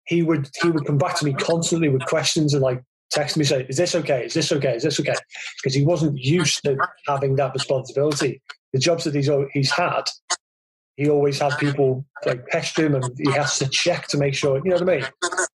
[0.07, 3.45] he would he would come back to me constantly with questions and like text me
[3.45, 4.25] say, "Is this okay?
[4.25, 4.75] Is this okay?
[4.77, 5.15] Is this okay?"
[5.57, 8.43] Because he wasn't used to having that responsibility.
[8.73, 10.03] The jobs that he's he's had,
[10.97, 14.59] he always had people like pester him, and he has to check to make sure.
[14.59, 15.07] You know what I mean?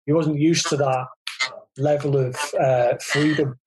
[0.06, 1.08] He wasn't used to that
[1.78, 3.60] level of uh, freedom.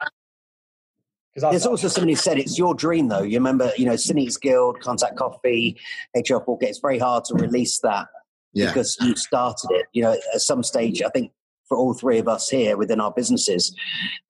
[1.37, 3.23] Because There's also somebody who said it's your dream, though.
[3.23, 5.79] You remember, you know, Sin Eaters Guild, Contact Coffee,
[6.15, 6.63] HR 4K.
[6.63, 8.07] It's very hard to release that
[8.55, 8.69] Yeah.
[8.69, 9.85] because you started it.
[9.93, 11.33] You know, at some stage, I think
[11.69, 13.75] for all three of us here within our businesses,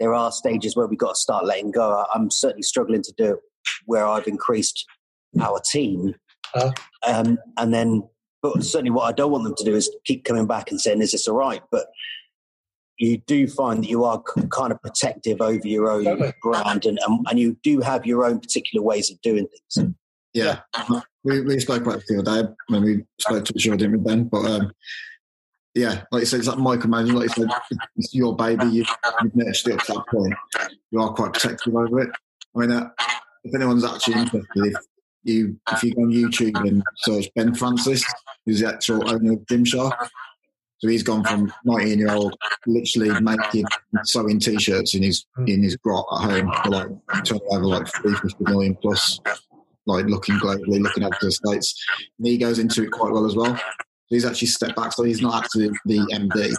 [0.01, 2.05] there are stages where we've got to start letting go.
[2.13, 3.39] I'm certainly struggling to do it
[3.85, 4.85] where I've increased
[5.41, 6.17] our team.
[6.55, 6.73] Uh.
[7.07, 8.03] Um, and then,
[8.43, 11.03] but certainly what I don't want them to do is keep coming back and saying,
[11.03, 11.63] is this all right?
[11.71, 11.87] But
[12.99, 16.33] you do find that you are kind of protective over your own Totally.
[16.43, 19.95] brand and, and, and you do have your own particular ways of doing things.
[20.33, 20.61] Yeah,
[21.25, 23.93] we, we spoke about it the other day when we spoke to each other, didn't
[23.93, 24.25] we, Ben?
[24.25, 24.73] But um,
[25.75, 27.15] yeah, like you said, it's like micromanaging.
[27.15, 28.67] Like you said, it's your baby.
[28.67, 28.85] You,
[29.23, 30.35] you've nurtured it up to that point.
[30.91, 32.11] You are quite protective over it.
[32.55, 32.91] I mean, uh,
[33.45, 34.77] if anyone's actually interested, if
[35.23, 38.05] you if you go on YouTube and search Ben Francis,
[38.45, 40.09] who's the actual owner of Gymshark,
[40.87, 43.65] so he's gone from 19 year old, literally making
[44.05, 45.49] sewing t-shirts in his hmm.
[45.49, 46.89] in his grot at home for like
[47.25, 49.19] turning over like 350 million plus
[49.87, 51.85] like looking globally, looking to the states.
[52.19, 53.59] And he goes into it quite well as well.
[54.09, 56.55] He's actually stepped back, so he's not actually the MD.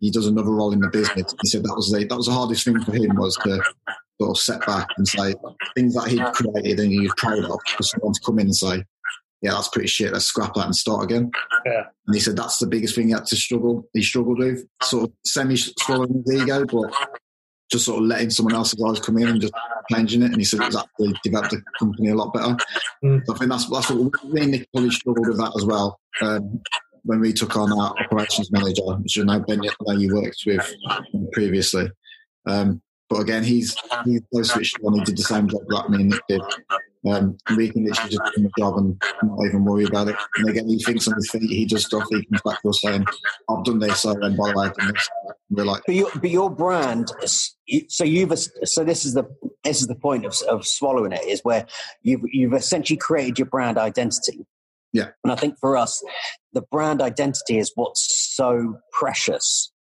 [0.00, 1.34] He does another role in the business.
[1.42, 3.62] He said that was the that was the hardest thing for him was to
[4.18, 5.34] sort of step back and say
[5.74, 8.56] things that he'd created and he was proud of for someone to come in and
[8.56, 8.82] say,
[9.42, 10.12] "Yeah, that's pretty shit.
[10.12, 11.30] Let's scrap that and start again."
[11.64, 11.84] Yeah.
[12.06, 13.88] And he said that's the biggest thing he had to struggle.
[13.92, 16.92] He struggled with sort of semi swallowing his ego, but
[17.70, 19.54] just sort of letting someone else's eyes come in and just
[19.92, 20.26] changing it.
[20.26, 22.56] And he said it's actually developed the company a lot better.
[23.04, 23.22] Mm.
[23.26, 25.98] So I think that's that's what me and Nick probably struggled with that as well.
[26.20, 26.60] Um,
[27.02, 30.42] when we took on our operations manager, which I know Ben, I know you worked
[30.44, 30.74] with
[31.32, 31.90] previously.
[32.46, 34.94] Um, but again, he's he's so switched on.
[34.94, 36.40] He did the same job that me and Nick did.
[37.08, 40.16] Um, we can literally just do the job and not even worry about it.
[40.36, 42.80] And again, he thinks on his feet, he does stuff, he comes back to us
[42.82, 43.04] saying,
[43.48, 45.08] I've done this, so then by the way, I've done this.
[45.48, 47.12] And we're like, But your, but your brand,
[47.88, 49.24] so you've so this is the
[49.62, 51.66] this is the point of, of swallowing it is where
[52.02, 54.46] you've you've essentially created your brand identity.
[54.92, 55.08] Yeah.
[55.22, 56.02] And I think for us,
[56.52, 59.72] the brand identity is what's so precious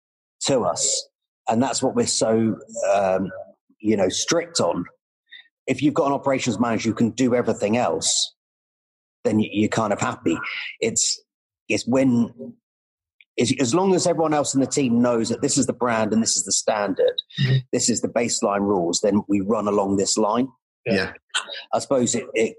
[0.46, 1.08] to us,
[1.48, 2.56] and that's what we're so
[2.92, 3.30] um,
[3.80, 4.84] you know strict on.
[5.66, 8.34] If you've got an operations manager who can do everything else,
[9.24, 10.38] then you're kind of happy.
[10.80, 11.20] It's
[11.68, 12.54] it's when
[13.38, 16.22] as long as everyone else in the team knows that this is the brand and
[16.22, 17.56] this is the standard, mm-hmm.
[17.72, 20.46] this is the baseline rules, then we run along this line.
[20.86, 21.14] Yeah.
[21.72, 22.56] I suppose it, it,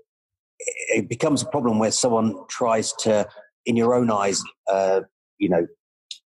[0.59, 3.25] it becomes a problem where someone tries to,
[3.65, 5.01] in your own eyes, uh,
[5.37, 5.65] you know,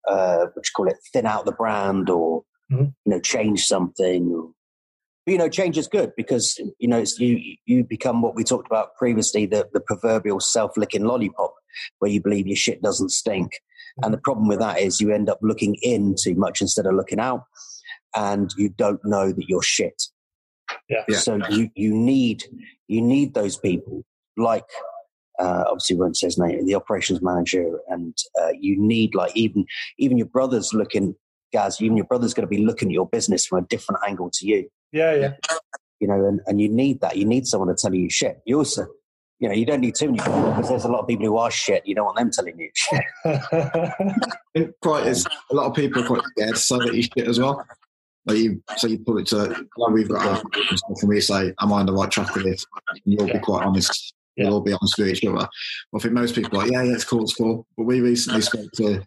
[0.07, 2.85] uh, what you call it, thin out the brand or mm-hmm.
[2.85, 4.53] you know change something.
[5.27, 8.45] But, you know, change is good because you know it's you you become what we
[8.45, 11.55] talked about previously the the proverbial self licking lollipop,
[11.99, 13.53] where you believe your shit doesn't stink
[14.03, 16.95] and the problem with that is you end up looking in too much instead of
[16.95, 17.45] looking out,
[18.15, 20.03] and you don't know that you're shit.
[20.89, 21.05] Yeah.
[21.09, 21.19] yeah.
[21.19, 22.45] So you, you need
[22.89, 24.05] you need those people
[24.37, 24.65] like
[25.39, 29.65] uh, obviously won't say his name, the operations manager, and uh, you need like even
[29.99, 31.15] even your brother's looking,
[31.57, 31.81] guys.
[31.81, 34.47] Even your brother's going to be looking at your business from a different angle to
[34.47, 34.69] you.
[34.93, 35.33] Yeah, yeah.
[36.01, 37.17] You know, and, and you need that.
[37.17, 38.41] You need someone to tell you shit.
[38.45, 38.87] You also
[39.39, 41.37] you know, you don't need too many people because there's a lot of people who
[41.37, 41.87] are shit.
[41.87, 43.05] You don't want them telling you shit.
[44.83, 47.39] quite is a lot of people are quite scared to say that you shit as
[47.39, 47.63] well.
[48.25, 51.53] Like you, so you put it to like we've got a stuff and we say,
[51.61, 53.35] "Am I on the right track with this?" And you'll yeah.
[53.35, 54.15] be quite honest.
[54.37, 55.47] We'll all be honest with each other.
[55.95, 58.41] I think most people are like, "Yeah, yeah, it's cool, it's cool." But we recently
[58.41, 59.07] spoke to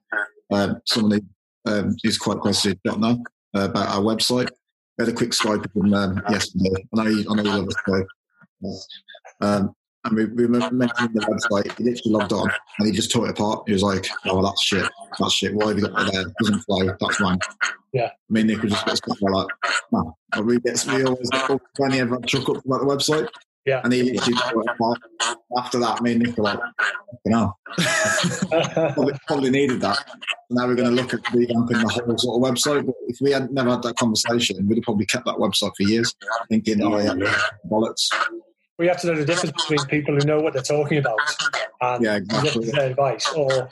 [0.52, 1.22] um, someone who
[1.66, 2.38] um, is quite
[2.84, 3.24] Don't know
[3.56, 4.50] uh, about our website.
[4.98, 6.86] We had a quick Skype with him um, yesterday.
[6.94, 7.68] I know, you, I know you love
[8.66, 8.88] us,
[9.42, 9.74] um,
[10.06, 11.20] and we, we mentioned the
[11.52, 11.78] website.
[11.78, 13.64] He literally logged on and he just tore it apart.
[13.68, 14.90] He was like, "Oh, that's shit.
[15.20, 15.54] That's shit.
[15.54, 16.22] Why have you got that there?
[16.22, 16.96] It doesn't flow.
[17.00, 17.40] That's mine."
[17.92, 18.12] Yeah.
[18.30, 19.48] Me and Nick would just get stuff like,
[19.92, 23.28] "No." But we get we always get plenty of chuck up about the website.
[23.66, 23.82] Yeah.
[23.84, 25.00] And he literally tore it apart.
[25.58, 26.60] After that, me and Nick were like,
[27.26, 27.58] "You know,
[28.94, 30.00] probably, probably needed that."
[30.50, 32.86] Now we're going to look at revamping the whole sort of website.
[32.86, 35.84] But if we had never had that conversation, we'd have probably kept that website for
[35.84, 36.16] years,
[36.50, 37.14] thinking, "Oh yeah,
[37.70, 38.10] bollocks."
[38.80, 41.20] we have to know the difference between people who know what they're talking about
[41.82, 42.72] and yeah, exactly.
[42.72, 43.30] their advice.
[43.34, 43.70] Or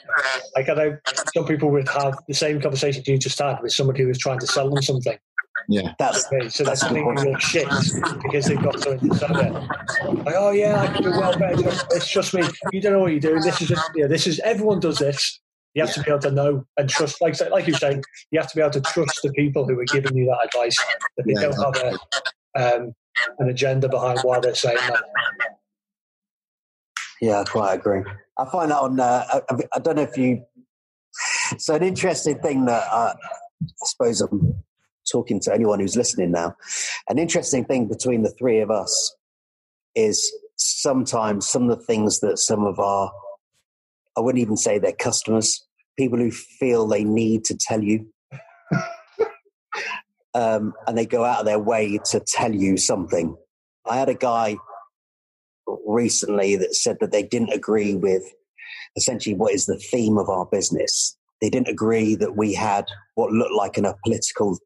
[0.54, 0.98] like I know
[1.34, 4.38] some people would have the same conversation you just had with somebody who was trying
[4.40, 5.18] to sell them something.
[5.68, 7.68] Yeah, that's okay, so that's thinking you're shit
[8.22, 9.52] because they've got something to sell it.
[10.24, 11.68] Like, oh yeah, I can do well better.
[11.90, 12.42] It's trust me,
[12.72, 13.42] you don't know what you're doing.
[13.42, 15.40] This is just, yeah, this is everyone does this.
[15.74, 15.94] You have yeah.
[15.94, 17.20] to be able to know and trust.
[17.20, 19.84] Like like you're saying, you have to be able to trust the people who are
[19.84, 20.76] giving you that advice.
[21.16, 21.98] That they yeah, don't exactly.
[22.54, 22.94] have a um,
[23.38, 25.02] an agenda behind why they're saying that.
[27.20, 28.02] Yeah, I quite agree.
[28.38, 28.98] I find that on.
[28.98, 30.42] Uh, I, I, don't know if you.
[31.58, 33.14] So an interesting thing that uh,
[33.62, 34.62] I suppose I'm
[35.10, 36.54] talking to anyone who's listening now.
[37.08, 39.16] An interesting thing between the three of us
[39.94, 43.10] is sometimes some of the things that some of our,
[44.16, 45.64] I wouldn't even say they're customers,
[45.98, 48.06] people who feel they need to tell you
[50.34, 53.36] um, and they go out of their way to tell you something.
[53.88, 54.56] I had a guy
[55.86, 58.22] recently that said that they didn't agree with
[58.96, 61.16] essentially what is the theme of our business.
[61.40, 64.58] They didn't agree that we had what looked like an, a political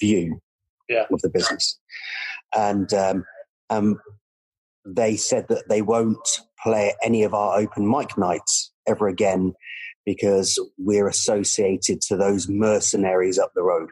[0.00, 0.40] view
[0.88, 1.04] yeah.
[1.12, 1.78] of the business.
[2.54, 3.24] And um,
[3.70, 4.00] um,
[4.86, 6.28] they said that they won't
[6.62, 9.54] play any of our open mic nights ever again
[10.04, 13.90] because we're associated to those mercenaries up the road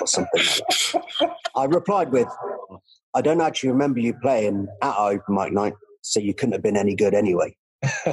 [0.00, 0.62] or something like
[1.20, 1.30] that.
[1.56, 2.28] I replied with,
[3.14, 6.62] I don't actually remember you playing at our open mic night, so you couldn't have
[6.62, 7.56] been any good anyway.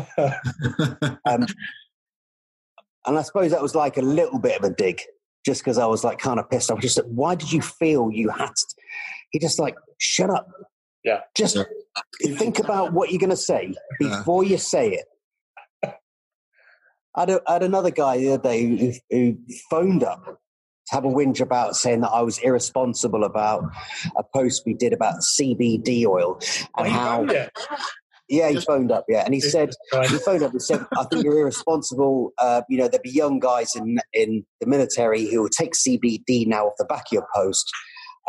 [1.25, 1.45] um,
[3.06, 5.01] and I suppose that was like a little bit of a dig,
[5.45, 6.80] just because I was like kind of pissed off.
[6.80, 8.75] Just like, why did you feel you had to?
[9.32, 10.47] He just like, shut up.
[11.04, 11.21] Yeah.
[11.36, 12.36] Just yeah.
[12.38, 15.06] think about what you're going to say before you say it.
[17.13, 19.38] I had, a, I had another guy the other day who, who
[19.69, 23.65] phoned up to have a whinge about saying that I was irresponsible about
[24.15, 26.39] a post we did about CBD oil
[26.77, 27.25] and oh, how.
[28.32, 29.04] Yeah, he phoned up.
[29.10, 32.32] Yeah, and he said he phoned up and said, "I think you're irresponsible.
[32.38, 36.48] Uh, you know, there'll be young guys in in the military who will take CBD
[36.48, 37.70] now off the back of your post,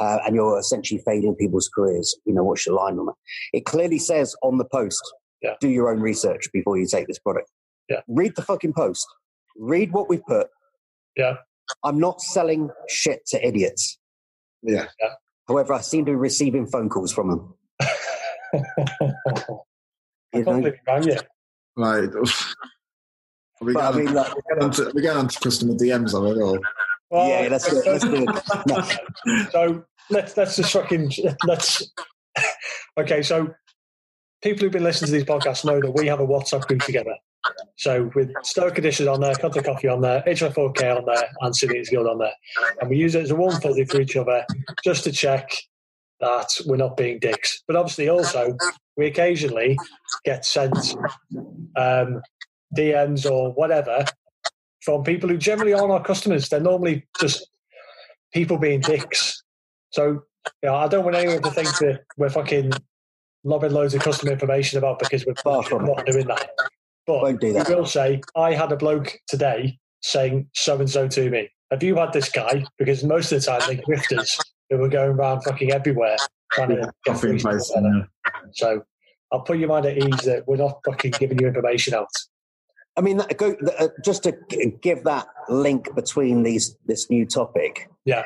[0.00, 2.16] uh, and you're essentially failing people's careers.
[2.24, 3.58] You know, what's your line on it?
[3.58, 5.00] It clearly says on the post,
[5.40, 5.54] yeah.
[5.60, 7.48] do your own research before you take this product.
[7.88, 8.00] Yeah.
[8.08, 9.06] Read the fucking post.
[9.56, 10.48] Read what we've put.
[11.16, 11.34] Yeah.
[11.84, 14.00] I'm not selling shit to idiots.
[14.64, 14.88] Yeah.
[15.46, 17.54] However, I seem to be receiving phone calls from them.
[20.34, 20.62] I You can't know?
[20.62, 21.18] believe he rang you.
[21.74, 22.12] Like,
[23.62, 26.58] we But I get mean, like, onto, we get onto customer DMs of it all.
[27.10, 27.86] Well, yeah, let's do it.
[27.86, 29.06] Let's do it.
[29.26, 31.10] No, So let's let's just fucking
[31.46, 31.90] let's.
[32.98, 33.54] okay, so
[34.42, 37.14] people who've been listening to these podcasts know that we have a WhatsApp group together.
[37.76, 41.82] So with Stoke Edition on there, Contact Coffee on there, HR4K on there, and City
[41.90, 42.32] Guild on there,
[42.80, 44.44] and we use it as a warm fuzzy for each other
[44.84, 45.50] just to check
[46.20, 47.62] that we're not being dicks.
[47.66, 48.56] But obviously, also
[48.96, 49.78] we occasionally
[50.24, 50.76] get sent
[51.76, 52.20] um,
[52.76, 54.04] DMs or whatever
[54.82, 56.48] from people who generally aren't our customers.
[56.48, 57.48] They're normally just
[58.32, 59.42] people being dicks.
[59.90, 60.22] So
[60.62, 62.72] you know, I don't want anyone to think that we're fucking
[63.44, 66.50] lobbing loads of customer information about because we're Far from not doing that.
[67.06, 67.68] But do that.
[67.68, 71.48] we will say, I had a bloke today saying so and so to me.
[71.70, 72.64] Have you had this guy?
[72.78, 74.38] Because most of the time they're grifters
[74.78, 76.16] who are going around fucking everywhere
[76.52, 77.68] trying to get Coffee free place.
[77.68, 78.08] together.
[78.52, 78.82] So
[79.32, 82.08] I'll put your mind at ease that we're not fucking giving you information out.
[82.96, 84.36] I mean, go, uh, just to
[84.82, 87.88] give that link between these this new topic.
[88.04, 88.24] Yeah.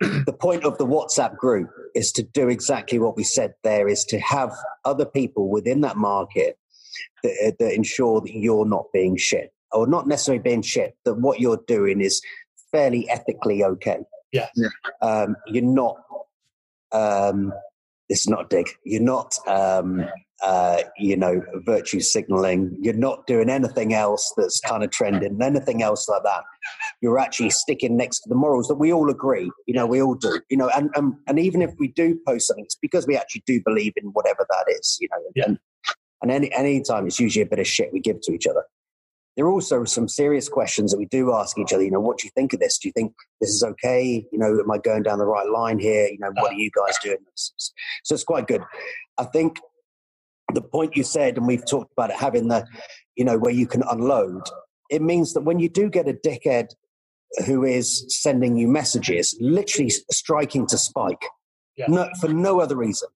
[0.00, 3.54] The point of the WhatsApp group is to do exactly what we said.
[3.62, 4.52] There is to have
[4.84, 6.58] other people within that market
[7.22, 10.96] that, uh, that ensure that you're not being shit, or not necessarily being shit.
[11.06, 12.20] That what you're doing is
[12.72, 14.00] fairly ethically okay.
[14.34, 14.48] Yeah.
[14.56, 14.68] Yeah.
[15.00, 15.96] Um, you're not.
[16.92, 17.52] Um,
[18.10, 18.68] this is not a dig.
[18.84, 19.38] You're not.
[19.46, 20.04] Um,
[20.42, 22.76] uh, you know, virtue signaling.
[22.80, 26.42] You're not doing anything else that's kind of trending, anything else like that.
[27.00, 29.50] You're actually sticking next to the morals that we all agree.
[29.66, 30.40] You know, we all do.
[30.50, 33.44] You know, and and, and even if we do post something, it's because we actually
[33.46, 34.98] do believe in whatever that is.
[35.00, 35.44] You know, Yeah.
[35.46, 35.58] and
[36.22, 38.64] and any any time it's usually a bit of shit we give to each other.
[39.36, 41.82] There are also some serious questions that we do ask each other.
[41.82, 42.78] You know, what do you think of this?
[42.78, 44.24] Do you think this is okay?
[44.30, 46.06] You know, am I going down the right line here?
[46.06, 47.18] You know, what are you guys doing?
[47.34, 48.62] So it's quite good.
[49.18, 49.58] I think
[50.52, 52.64] the point you said, and we've talked about it, having the,
[53.16, 54.42] you know, where you can unload,
[54.90, 56.68] it means that when you do get a dickhead
[57.46, 61.24] who is sending you messages, literally striking to spike,
[61.76, 61.86] Yeah.
[61.88, 63.08] no, for no other reason,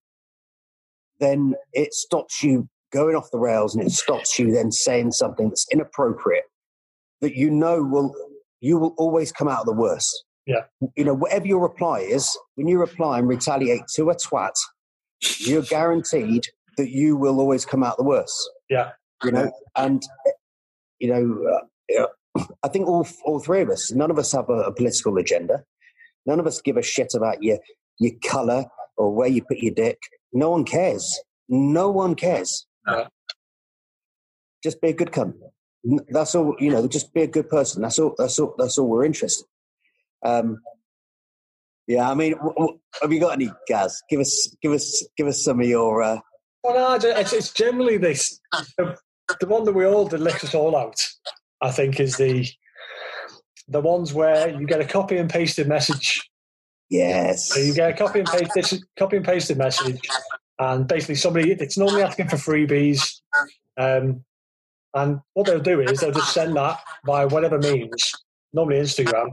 [1.21, 5.49] then it stops you going off the rails and it stops you then saying something
[5.49, 6.45] that's inappropriate
[7.21, 8.15] that you know will
[8.61, 10.25] you will always come out the worst.
[10.47, 10.63] Yeah.
[10.97, 14.55] You know, whatever your reply is, when you reply and retaliate to a twat,
[15.39, 16.45] you're guaranteed
[16.77, 18.51] that you will always come out the worst.
[18.71, 18.91] Yeah.
[19.23, 20.03] You know, and
[21.01, 24.49] you know, uh, yeah, I think all all three of us, none of us have
[24.49, 25.65] a, a political agenda.
[26.25, 27.59] None of us give a shit about your
[27.99, 28.65] your color
[28.97, 29.99] or where you put your dick.
[30.33, 31.21] No one cares.
[31.49, 32.67] No one cares.
[32.87, 33.07] No.
[34.63, 35.35] Just be a good cunt.
[36.09, 36.55] That's all.
[36.59, 37.83] You know, just be a good person.
[37.83, 38.15] That's all.
[38.19, 38.55] That's all.
[38.59, 39.47] That's all we're interested.
[40.25, 40.59] Um,
[41.87, 44.03] yeah, I mean, w- w- have you got any, Gaz?
[44.11, 46.03] Give us, give us, give us some of your.
[46.03, 46.19] Uh,
[46.65, 48.41] Well, no, it's, it's generally this
[48.77, 48.97] the,
[49.41, 51.01] the one that we all that licks us all out.
[51.63, 52.47] I think is the
[53.69, 56.29] the ones where you get a copy and pasted message.
[56.91, 57.49] yes.
[57.53, 60.01] So you get a copy and paste this copy and pasted message,
[60.59, 63.21] and basically somebody it's normally asking for freebies.
[63.77, 64.25] Um,
[64.95, 68.13] and what they'll do is they'll just send that by whatever means,
[68.53, 69.31] normally Instagram,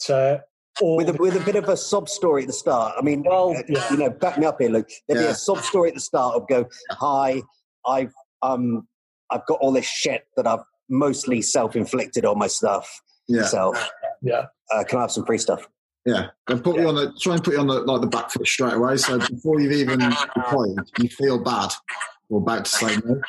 [0.00, 0.42] to
[0.80, 2.94] all with a, with a bit of a sob story at the start.
[2.98, 3.90] I mean, Well, uh, yeah.
[3.90, 4.88] you know, back me up here, Luke.
[5.08, 7.42] There'd be a sob story at the start of go, "Hi,
[7.86, 8.86] I've um,
[9.30, 13.00] I've got all this shit that I've mostly self-inflicted on myself.
[13.28, 13.74] Yeah, So,
[14.22, 15.68] yeah, uh, can I have some free stuff?
[16.04, 16.28] Yeah.
[16.46, 18.46] They'll put you on the try and put you on the like the back foot
[18.46, 18.96] straight away.
[18.96, 20.00] So before you've even
[20.36, 21.72] replied, you feel bad
[22.28, 23.20] or about to say no,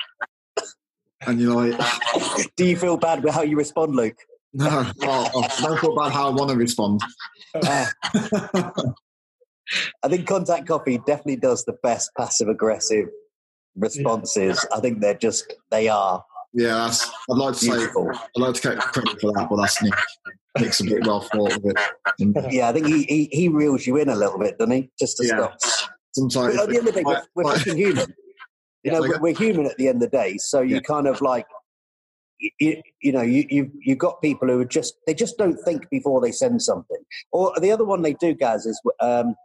[1.28, 1.80] and you're like,
[2.56, 4.18] Do you feel bad with how you respond, Luke?
[4.54, 7.02] no, oh, oh, don't feel bad how I want to respond.
[7.56, 7.86] Uh,
[10.04, 13.06] I think Contact Coffee definitely does the best passive-aggressive
[13.78, 14.66] responses.
[14.74, 17.72] I think they're just they are Yeah, that's, I'd like to say.
[17.72, 19.94] I'd like to take credit for that, but that's Nick.
[20.60, 21.77] Nick's a bit well thought of it.
[22.19, 24.89] And Yeah, I think he, he he reels you in a little bit, doesn't he?
[24.99, 25.37] Just to Yeah.
[25.58, 25.58] stop.
[26.13, 28.13] sometimes But at the end of the day, we're, we're like- fucking human.
[28.83, 30.35] You know, Like- we're, we're human at the end of the day.
[30.39, 30.81] So you Yeah.
[30.81, 31.45] kind of like,
[32.60, 35.87] you, you know, you, you you've got people who are just they just don't think
[35.89, 36.97] before they send something.
[37.31, 39.35] Or the other one they do, Gaz, is um,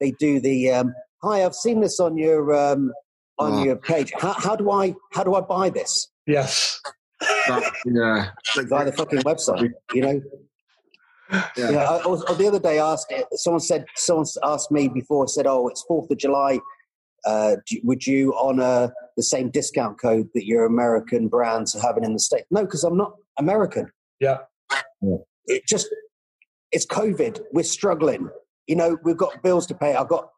[0.00, 2.92] they do the um, hi, I've seen this on your um,
[3.38, 3.64] on Oh.
[3.64, 4.12] your page.
[4.16, 6.08] How, how do I how do I buy this?
[6.26, 6.80] yes,
[7.48, 8.30] that, yeah,
[8.68, 10.20] Via the fucking website, you know.
[11.32, 11.46] Yeah.
[11.56, 14.88] You know, I, or, or the other day, I asked someone said someone asked me
[14.88, 16.60] before said, "Oh, it's Fourth of July.
[17.26, 22.04] Uh, do, would you honour the same discount code that your American brands are having
[22.04, 23.90] in the states?" No, because I'm not American.
[24.20, 24.38] yeah,
[25.46, 25.88] It just
[26.72, 27.40] it's COVID.
[27.52, 28.28] We're struggling.
[28.66, 29.94] You know, we've got bills to pay.
[29.94, 30.28] I've got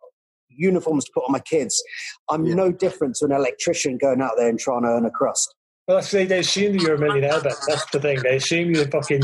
[0.49, 1.83] uniforms to put on my kids.
[2.31, 2.55] I'm Yeah.
[2.55, 5.55] no different to an electrician going out there and trying to earn a crust.
[5.87, 8.19] Well, that's, they, they assume that you're a millionaire, but that's the thing.
[8.23, 9.23] They assume you're fucking,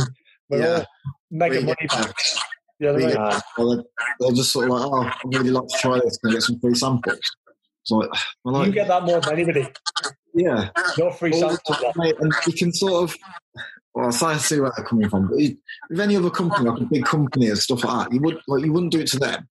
[0.53, 0.79] we're Yeah.
[0.79, 0.85] all
[1.31, 2.07] mega We money back.
[2.07, 2.39] bags.
[2.79, 3.77] You know what I we mean?
[3.77, 3.87] get-
[4.21, 6.59] they'll, just sort of like, oh, I'd really like to try this and get some
[6.61, 7.21] free samples.
[7.85, 8.11] So like,
[8.45, 9.69] well, You like get that more than anybody.
[10.35, 11.95] yeah, Your free Well, samples.
[11.97, 13.17] mate, and you can sort of.
[13.95, 15.59] Well, I see where they're coming from, but you-
[15.91, 18.65] with any other company, like a big company and stuff like that, you would like
[18.65, 19.49] you wouldn't do it to them.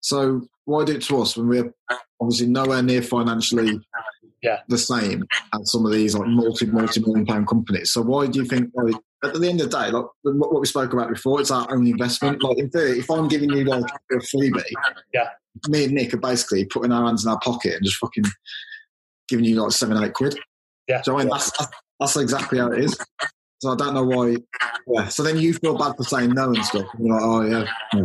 [0.00, 1.74] So why do it to us when we're
[2.20, 3.80] obviously nowhere near financially
[4.42, 4.60] Yeah.
[4.68, 5.24] the same
[5.54, 7.92] as some of these like multi multi million pound companies?
[7.92, 8.94] So why do you think like
[9.24, 11.86] at the end of the day, like what we spoke about before, it's our own
[11.86, 12.42] investment.
[12.42, 14.62] Like in theory, if I'm giving you like a freebie,
[15.12, 15.28] Yeah.
[15.68, 18.24] me and Nick are basically putting our hands in our pocket and just fucking
[19.28, 20.38] giving you like seven, eight quid.
[20.88, 21.02] Yeah.
[21.02, 21.30] Do you know what I mean?
[21.30, 22.98] That's, that's, that's exactly how it is.
[23.60, 24.36] So I don't know why.
[24.88, 25.08] Yeah.
[25.08, 26.86] So then you feel bad for saying no and stuff.
[26.94, 27.64] And you're like, oh yeah.
[27.94, 28.02] yeah.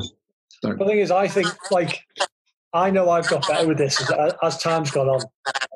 [0.62, 2.04] The thing is, I think, like,
[2.74, 5.22] I know I've got better with this as, as time's gone on.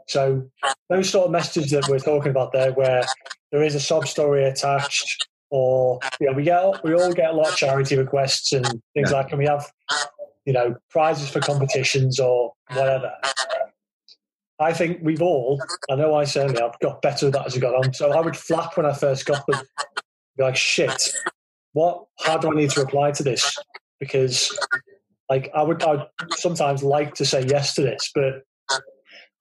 [0.07, 0.49] So
[0.89, 3.03] those sort of messages that we're talking about there, where
[3.51, 7.33] there is a sob story attached, or you know, we get we all get a
[7.33, 9.17] lot of charity requests and things Yeah.
[9.17, 9.69] like, and we have
[10.45, 13.11] you know prizes for competitions or whatever.
[14.59, 17.61] I think we've all, I know I certainly have got better at that as we
[17.61, 17.93] got on.
[17.93, 19.59] So I would flap when I first got them,
[20.37, 20.93] be like, shit,
[21.73, 22.05] what?
[22.19, 23.57] How do I need to reply to this?
[23.99, 24.55] Because
[25.31, 28.43] like I would, I'd sometimes like to say yes to this, but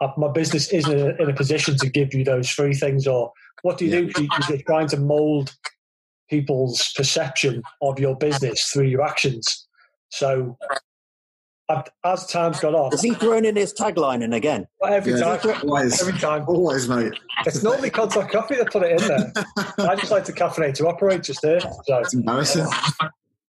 [0.00, 3.06] uh, my business isn't in a, in a position to give you those free things.
[3.06, 3.30] Or
[3.60, 4.12] what do you Yeah.
[4.14, 4.22] do?
[4.22, 5.54] You- You're trying to mold
[6.30, 9.66] people's perception of your business through your actions.
[10.10, 10.56] So
[12.04, 14.66] as time's gone on, Has he thrown in his tagline in again?
[14.86, 15.36] every Yeah.
[15.36, 16.44] time, Always, every time.
[16.48, 17.12] always, mate.
[17.46, 19.32] It's normally contact coffee that put it in there.
[19.90, 21.60] I just like to caffeinate to operate just here.
[21.60, 22.66] So, It's embarrassing.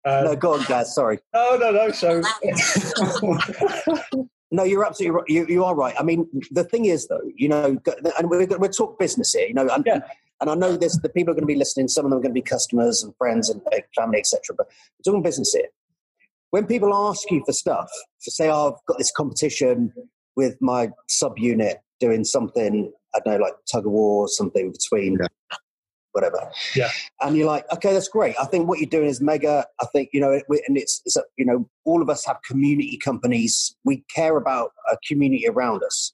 [0.05, 0.95] uh, no, go on, Gaz.
[0.95, 1.19] Sorry.
[1.35, 1.91] no, no, no.
[1.93, 2.23] So,
[4.51, 5.29] No, you're absolutely right.
[5.29, 5.95] You, you are right.
[5.99, 7.77] I mean, the thing is, though, you know,
[8.19, 10.01] and we're, we're talk business here, you know, and, Yeah.
[10.41, 11.89] And I know this, the people are going to be listening.
[11.89, 14.55] Some of them are going to be customers and friends and uh, family, etc.
[14.57, 15.69] But we're talking business here.
[16.51, 17.91] When people ask you for stuff,
[18.23, 19.93] to say, oh, I've got this competition
[20.37, 25.19] with my subunit doing something, I don't know, like tug of war or something between
[26.13, 26.51] whatever.
[26.75, 26.91] Yeah.
[27.21, 28.35] And you're like, okay, that's great.
[28.41, 29.67] I think what you're doing is mega.
[29.81, 32.97] I think, you know, and it's, it's a, you know, all of us have community
[32.97, 33.75] companies.
[33.85, 36.13] We care about a community around us.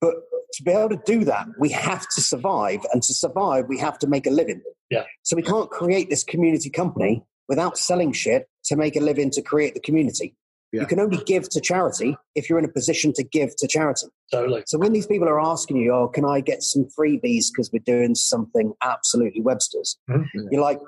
[0.00, 0.14] But
[0.54, 2.80] to be able to do that, we have to survive.
[2.92, 4.62] And to survive, we have to make a living.
[4.90, 5.04] Yeah.
[5.22, 9.42] So we can't create this community company without selling shit to make a living to
[9.42, 10.34] create the community.
[10.72, 10.82] Yeah.
[10.82, 14.06] You can only give to charity if you're in a position to give to charity.
[14.30, 14.62] totally.
[14.66, 17.78] So when these people are asking you, "Oh, can I get some freebies because we're
[17.86, 20.26] doing something absolutely Webster's?" Mhm.
[20.50, 20.78] You're like,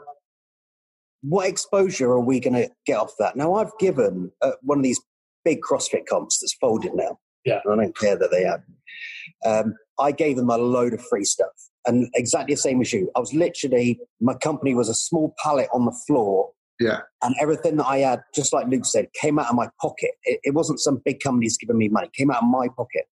[1.23, 4.85] "What exposure are we going to get off that?" Now, I've given uh, one of
[4.85, 5.01] these
[5.47, 7.19] big CrossFit comps that's folded now.
[7.45, 7.61] Yeah.
[7.71, 8.63] I don't care that they have.
[9.47, 11.49] Um, I gave them a load of free stuff,
[11.87, 13.11] and exactly the same as you.
[13.17, 17.01] I was literally my company was a small pallet on the floor Yeah.
[17.23, 20.11] and everything that I had, just like Luke said, came out of my pocket.
[20.25, 23.05] It, it wasn't some big companies giving me money; it came out of my pocket.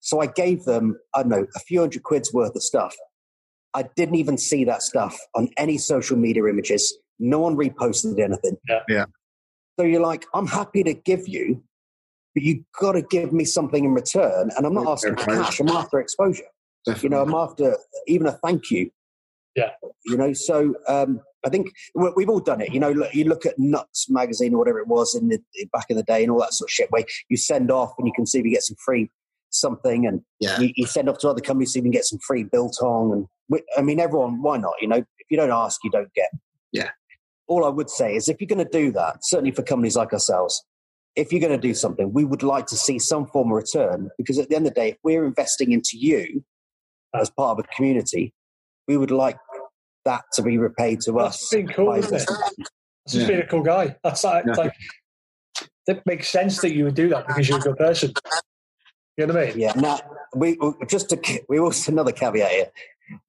[0.00, 2.94] So I gave them, I don't know, a few hundred quid's worth of stuff.
[3.74, 6.96] I didn't even see that stuff on any social media images.
[7.18, 8.56] No one reposted anything.
[8.68, 8.80] Yeah.
[8.88, 9.04] Yeah.
[9.78, 11.62] So you're like, I'm happy to give you,
[12.36, 14.50] but you've got to give me something in return.
[14.56, 15.42] And I'm not Yeah, asking for right.
[15.44, 15.58] cash.
[15.58, 16.44] I'm after exposure
[16.84, 17.06] Definitely.
[17.06, 17.76] you know i'm after
[18.06, 18.90] even a thank you
[19.56, 19.70] Yeah.
[20.04, 21.66] you know so um i think
[21.96, 24.78] we- we've all done it you know look, you look at nuts magazine or whatever
[24.80, 25.40] it was in the
[25.72, 28.06] back in the day and all that sort of shit where you send off and
[28.06, 29.10] you can see if you get some free
[29.50, 30.60] something and yeah.
[30.60, 33.26] you, you send off to other companies so you can get some free biltong and
[33.48, 36.28] we, i mean everyone why not you know if you don't ask you don't get
[36.72, 36.90] Yeah.
[37.48, 40.12] all i would say is if you're going to do that certainly for companies like
[40.12, 40.64] ourselves
[41.16, 44.10] if you're going to do something we would like to see some form of return
[44.18, 46.44] because at the end of the day if we're investing into you
[47.14, 48.32] as part of a community
[48.86, 49.36] we would like
[50.04, 52.20] that to be repaid to That's us been cool, isn't it?
[52.20, 52.68] investment.
[53.04, 53.26] It's just Yeah.
[53.28, 53.96] being a cool guy.
[54.04, 54.52] That's like, Yeah.
[54.54, 54.72] like
[55.88, 58.12] it makes sense that you would do that because you're a good person.
[59.16, 59.58] You know what I mean?
[59.58, 59.72] Yeah.
[59.76, 59.98] Now,
[60.36, 60.58] we
[60.88, 62.70] just to we also another caveat here.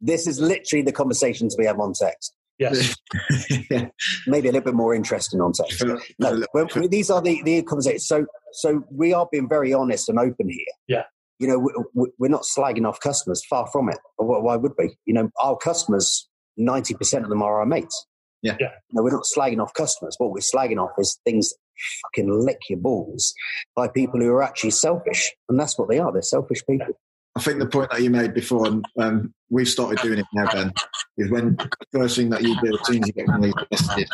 [0.01, 2.35] This is literally the conversations we have on text.
[2.59, 2.95] Yes.
[3.69, 3.87] yeah.
[4.25, 5.83] Maybe a little bit more interesting on text.
[6.19, 8.07] No, well, these are the the conversations.
[8.07, 10.65] So so we are being very honest and open here.
[10.87, 11.03] Yeah.
[11.39, 13.45] You know, we- we, we're not slagging off customers.
[13.45, 13.99] Far from it.
[14.17, 14.95] Why why would we?
[15.05, 16.27] You know, our customers,
[16.57, 18.05] ninety percent of them are our mates.
[18.41, 18.55] Yeah.
[18.59, 18.71] Yeah.
[18.91, 20.15] No, we're not slagging off customers.
[20.17, 21.57] What we're slagging off is things that
[22.03, 23.33] fucking lick your balls
[23.75, 26.11] by people who are actually selfish, and that's what they are.
[26.11, 26.99] They're selfish people.
[27.37, 30.51] I think the point that you made before, and um, we've started doing it now,
[30.51, 30.73] Ben,
[31.17, 33.53] is when the first thing that you do as soon as you get one of
[33.95, 34.05] these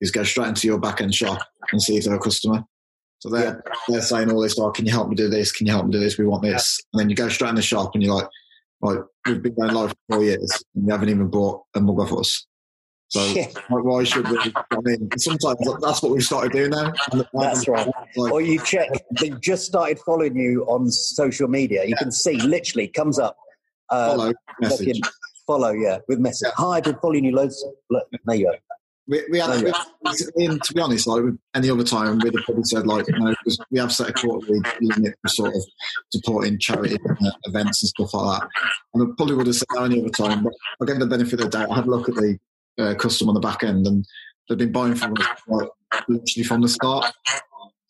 [0.00, 2.64] is go straight into your back end shop and see if they're a customer.
[3.20, 5.52] So they're they're saying all this, like, can you help me do this?
[5.52, 6.18] Can you help me do this?
[6.18, 6.80] We want this.
[6.92, 8.28] And then you go straight in the shop and you're like,
[8.80, 12.00] like, we've been going live for four years and you haven't even bought a mug
[12.00, 12.48] off us.
[13.12, 13.46] So Yeah.
[13.68, 14.38] like, why should we?
[14.38, 16.92] I mean, sometimes that's what we've started doing now.
[17.34, 17.86] That's right.
[18.16, 18.88] Like, Or you check,
[19.20, 21.84] they just started following you on social media.
[21.84, 23.36] You can see literally comes up.
[23.90, 24.32] Uh, follow
[24.62, 25.00] message.
[25.46, 26.52] follow, yeah, with message.
[26.56, 27.62] Hi, I've been following you loads.
[27.90, 28.52] Look, there you go.
[29.08, 30.12] We, we had, Oh, yeah.
[30.36, 31.22] we, and to be honest, like
[31.54, 34.12] any other time, we'd have probably said like, you know, because we have set a
[34.14, 35.62] quarterly limit for sort of
[36.12, 38.48] supporting charity uh, events and stuff like that.
[38.94, 41.40] And I probably would have said that any other time, but I gave the benefit
[41.40, 41.70] of the doubt.
[41.72, 42.38] I had a look at the
[42.78, 44.04] uh, custom on the back end, and
[44.48, 45.68] they've been buying from us like
[46.08, 47.12] literally from the start.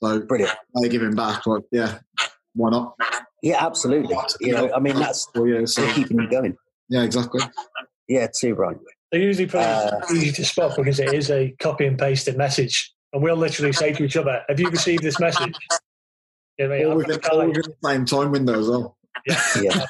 [0.03, 0.57] So Brilliant.
[0.75, 1.47] they're giving back.
[1.47, 1.99] Like, yeah,
[2.55, 2.97] why not?
[3.43, 4.17] Yeah, absolutely.
[4.41, 5.75] You know, I mean, that's Four years.
[5.75, 6.57] So, they're keeping you going.
[6.89, 7.41] yeah, exactly.
[8.09, 8.77] Yeah, too right.
[9.11, 12.93] They're usually pretty Uh, easy to spot because it is a copy and pasted message.
[13.13, 15.55] And we'll literally say to each other, Have you received this message?
[16.59, 16.87] You know what I mean?
[16.87, 18.97] All I'm within, all within the same time window as well.
[19.61, 19.85] Yeah,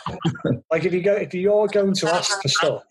[0.70, 2.82] like if you go if you're going to ask for stuff,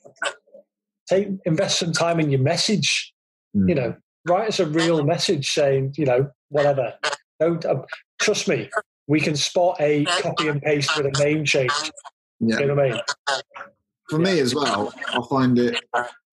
[1.12, 3.14] take invest some time in your message.
[3.56, 3.70] Mm.
[3.70, 3.96] You know,
[4.28, 6.94] write us a real message saying, you know, whatever.
[7.40, 7.82] Don't uh,
[8.22, 8.70] trust me.
[9.08, 11.72] We can spot a copy and paste with a name change.
[12.40, 12.60] Yeah.
[12.60, 13.02] You know what I mean?
[14.10, 15.80] for me as well, I find it.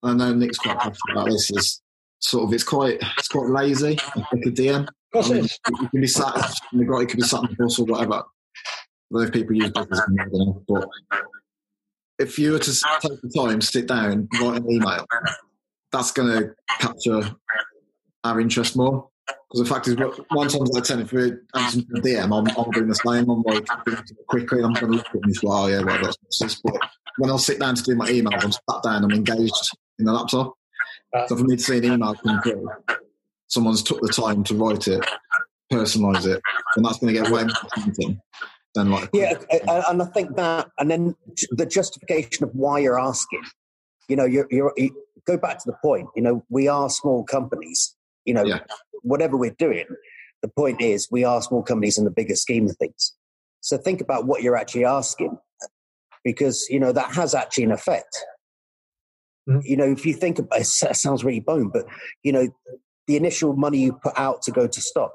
[0.03, 1.51] I know Nick's quite passionate about this.
[1.51, 1.81] Is
[2.21, 3.99] sort of it's quite it's quite lazy.
[4.17, 4.83] Like a DM.
[4.83, 5.59] Of course I it mean, is.
[5.69, 8.23] you can be sat you can be sat in the bus or whatever.
[9.11, 10.63] Those people use buses, I don't know.
[10.69, 10.89] But
[12.19, 15.07] if you were to take the time, sit down, write an email,
[15.93, 17.23] that's going to capture
[18.25, 19.09] our interest more.
[19.51, 19.97] Because the fact is,
[20.31, 23.29] one times out of ten, if we're answering a DM, I'm, I'm doing the same.
[23.31, 23.67] I'm like
[24.27, 25.43] quickly, I'm going to look at this.
[25.43, 26.61] Well, oh, yeah, well, that's this.
[26.63, 26.77] But
[27.19, 30.13] when I'll sit down to do my emails, I'm sat down, I'm engaged in the
[30.13, 30.55] laptop.
[31.29, 32.69] So for me to see an email come through,
[33.47, 35.05] someone's took the time to write it,
[35.73, 36.43] personalise it,
[36.77, 38.21] and that's going to get way more attention
[38.79, 39.35] than like yeah,
[39.89, 41.15] and I think that, and then
[41.51, 43.43] the justification of why you're asking.
[44.09, 44.91] You know, you're, you're you
[45.27, 46.09] go back to the point.
[46.17, 47.95] You know, we are small companies.
[48.25, 48.61] You know, Yeah.
[49.03, 49.85] whatever we're doing,
[50.43, 53.13] the point is we are small companies in the bigger scheme of things.
[53.61, 55.37] So think about what you're actually asking,
[56.25, 58.17] because you know that has actually an effect.
[59.49, 59.63] Mhm.
[59.65, 61.85] You know, if you think about it, sounds really bone, but
[62.23, 62.49] you know,
[63.07, 65.13] the initial money you put out to go to stock,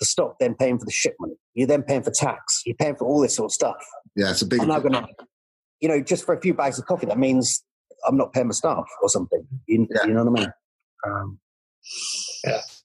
[0.00, 3.06] the stock then paying for the shipment, you're then paying for tax, you're paying for
[3.06, 3.76] all this sort of stuff.
[4.16, 4.60] yeah, it's a big.
[4.60, 5.06] I'm not going to,
[5.80, 7.64] you know, just for a few bags of coffee, that means
[8.06, 9.46] I'm not paying my staff or something.
[9.66, 10.06] You, Yeah.
[10.06, 10.52] you know what I mean?
[11.06, 11.38] Um,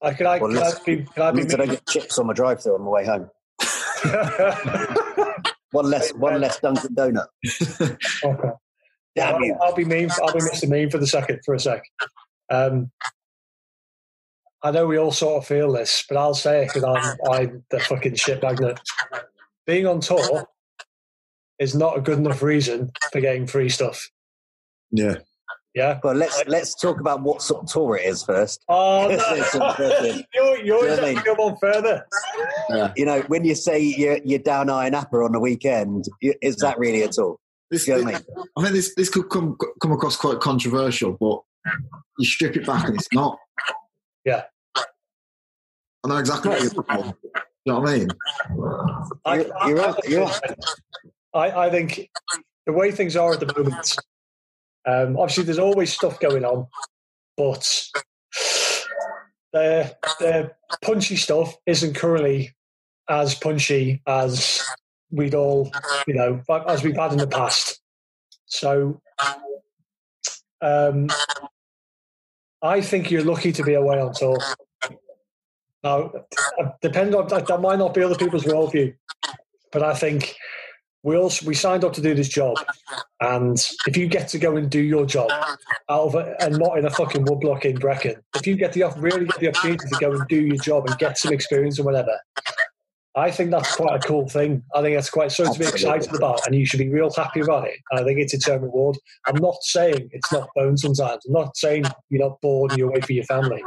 [0.04, 1.88] I can I, Well, can I let's- be can I be means I don't get
[1.88, 3.30] chips on my drive-through on the way home.
[4.06, 5.34] okay.
[5.72, 7.28] One less, one less Dunkin' Donut.
[9.16, 9.56] Damn I'll, you!
[9.62, 10.10] I'll be mean.
[10.22, 10.68] I'll be Mr.
[10.68, 11.82] Mean for the second for a sec.
[12.50, 12.92] Um,
[14.64, 17.64] I know we all sort of feel this, but I'll say it because I'm, I'm
[17.72, 18.80] the fucking shit magnet.
[19.66, 20.46] Being on tour
[21.60, 24.10] is not a good enough reason for getting free stuff.
[24.92, 25.16] yeah,
[25.74, 26.00] Yeah.
[26.04, 28.64] Well, let's let's talk about what sort of tour it is first.
[28.70, 29.08] Oh
[29.80, 30.24] no!
[30.34, 31.24] you're you're Do you know what I mean?
[31.24, 32.06] them on further.
[32.96, 36.78] You know, when you say you're, you're down Ayia Napa on the weekend, is that
[36.78, 37.40] really at all?
[37.72, 38.48] this, Do you know what I mean?
[38.58, 41.40] I think this this could come come across quite controversial, but
[42.20, 43.40] you strip it back and it's not.
[44.26, 44.44] Yeah.
[44.76, 47.14] I know exactly what you're saying.
[47.64, 48.08] You know what I mean?
[49.24, 50.30] I, I- you're I- right, you're
[51.36, 52.10] I, I think
[52.66, 53.96] the way things are at the moment,
[54.88, 56.66] um, obviously there's always stuff going on,
[57.38, 57.88] but
[59.54, 60.52] the, the
[60.82, 62.56] punchy stuff isn't currently
[63.10, 64.60] as punchy as
[65.12, 65.72] we'd all,
[66.08, 67.80] you know, as we've had in the past.
[68.48, 69.00] So
[70.62, 71.10] um,
[72.62, 74.38] I think you're lucky to be away on tour.
[75.84, 76.12] Now,
[76.60, 78.96] uh, depending on that, might not be other people's worldview,
[79.72, 80.36] but I think
[81.04, 82.58] we also we signed up to do this job,
[83.20, 83.58] and
[83.88, 85.58] if you get to go and do your job out
[85.90, 89.26] of a, and not in a fucking woodblock in Brecon, if you get the really
[89.26, 92.16] get the opportunity to go and do your job and get some experience and whatever,
[93.16, 94.64] I think that's quite a cool thing.
[94.74, 97.42] I think that's quite something to be excited about, and you should be real happy
[97.42, 97.78] about it.
[97.92, 98.98] And I think it's a own reward.
[99.28, 101.26] I'm not saying it's not fun sometimes.
[101.26, 103.62] I'm not saying you're not bored and you're away for your family,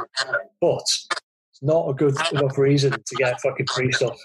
[0.59, 4.17] but it's not a good enough reason to get fucking free stuff.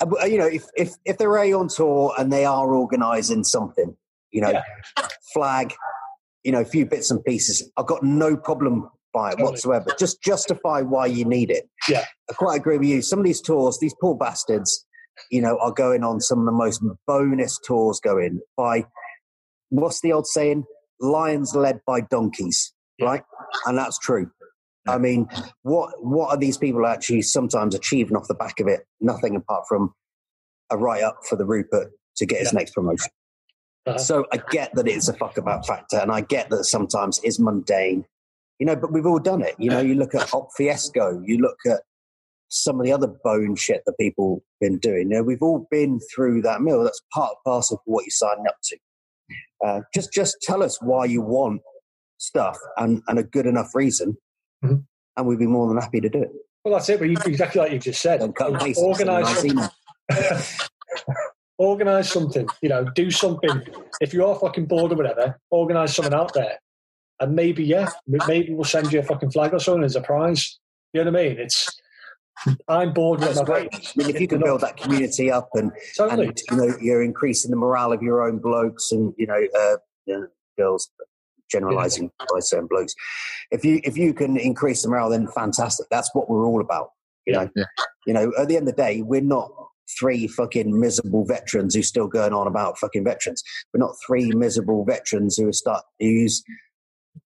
[0.00, 3.44] Uh, uh, you know, if, if, if they're A on tour and they are organising
[3.44, 3.96] something,
[4.32, 4.62] you know, Yeah.
[5.34, 5.72] flag,
[6.42, 9.50] you know, a few bits and pieces, I've got no problem by it Totally.
[9.52, 9.86] whatsoever.
[9.98, 11.64] Just justify why you need it.
[11.88, 12.04] Yeah.
[12.30, 13.00] I quite agree with you.
[13.02, 14.84] Some of these tours, these poor bastards,
[15.30, 18.84] you know, are going on some of the most bonus tours going by,
[19.70, 20.64] what's the old saying?
[21.00, 23.06] Lions led by donkeys, Yeah.
[23.06, 23.22] right?
[23.64, 24.30] And that's true.
[24.88, 25.26] I mean,
[25.62, 28.80] what what are these people actually sometimes achieving off the back of it?
[29.00, 29.92] Nothing apart from
[30.70, 32.58] a write up for the Rupert to get his Yeah.
[32.60, 33.10] next promotion.
[33.86, 33.98] Uh-huh.
[33.98, 37.38] So I get that it's a fuck about factor, and I get that sometimes it's
[37.40, 38.04] mundane,
[38.58, 38.76] you know.
[38.76, 39.54] But we've all done it.
[39.58, 41.80] You know, you look at Op Fiasco, you look at
[42.48, 45.10] some of the other bone shit that people've been doing.
[45.10, 46.84] You know, we've all been through that mill.
[46.84, 48.78] That's part and parcel of what you're signing up to.
[49.64, 51.60] Uh, just just tell us why you want
[52.18, 54.16] stuff and, and a good enough reason,
[54.64, 54.84] Mhm.
[55.16, 56.30] and we'd be more than happy to do it.
[56.64, 56.98] Well, that's it.
[56.98, 59.44] But you, exactly like you just said, Don't cut and paste and send a organize
[59.44, 59.68] nice
[60.08, 60.56] something.
[61.58, 62.48] organize something.
[62.62, 63.62] You know, do something.
[64.00, 66.58] If you are fucking bored or whatever, organize something out there,
[67.20, 70.58] and maybe yeah, maybe we'll send you a fucking flag or something as a prize.
[70.92, 71.38] You know what I mean?
[71.38, 71.80] It's
[72.68, 73.68] I'm bored with That's my great.
[73.74, 76.26] I mean, if you can build that community up and Totally.
[76.28, 79.76] and you know you're increasing the morale of your own blokes and you know uh,
[80.06, 80.26] you know,
[80.58, 80.90] girls
[81.50, 82.92] generalizing by certain blokes
[83.52, 86.90] if you if you can increase the morale then fantastic that's what we're all about
[87.24, 87.64] you know Yeah.
[88.04, 89.50] you know at the end of the day we're not
[89.98, 94.84] three fucking miserable veterans who still going on about fucking veterans we're not three miserable
[94.84, 96.42] veterans who start who use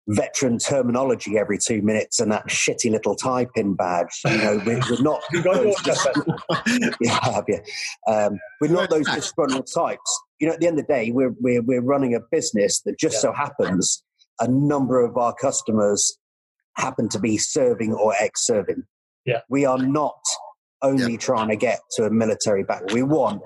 [0.10, 5.02] veteran terminology every two minutes and that shitty little tie-pin badge you know we're, we're
[5.02, 6.94] not You got yours, those Jeff.
[7.02, 7.60] yeah.
[8.08, 10.22] Um, we're not those disgruntled types.
[10.40, 12.98] You know, at the end of the day, we're we're we're running a business that
[12.98, 13.20] just Yeah.
[13.20, 14.04] so happens
[14.40, 16.18] a number of our customers
[16.78, 18.84] happen to be serving or ex-serving.
[19.26, 19.42] Yeah.
[19.50, 20.18] we are not
[20.82, 22.88] only trying to get to a military battle.
[22.94, 23.42] We want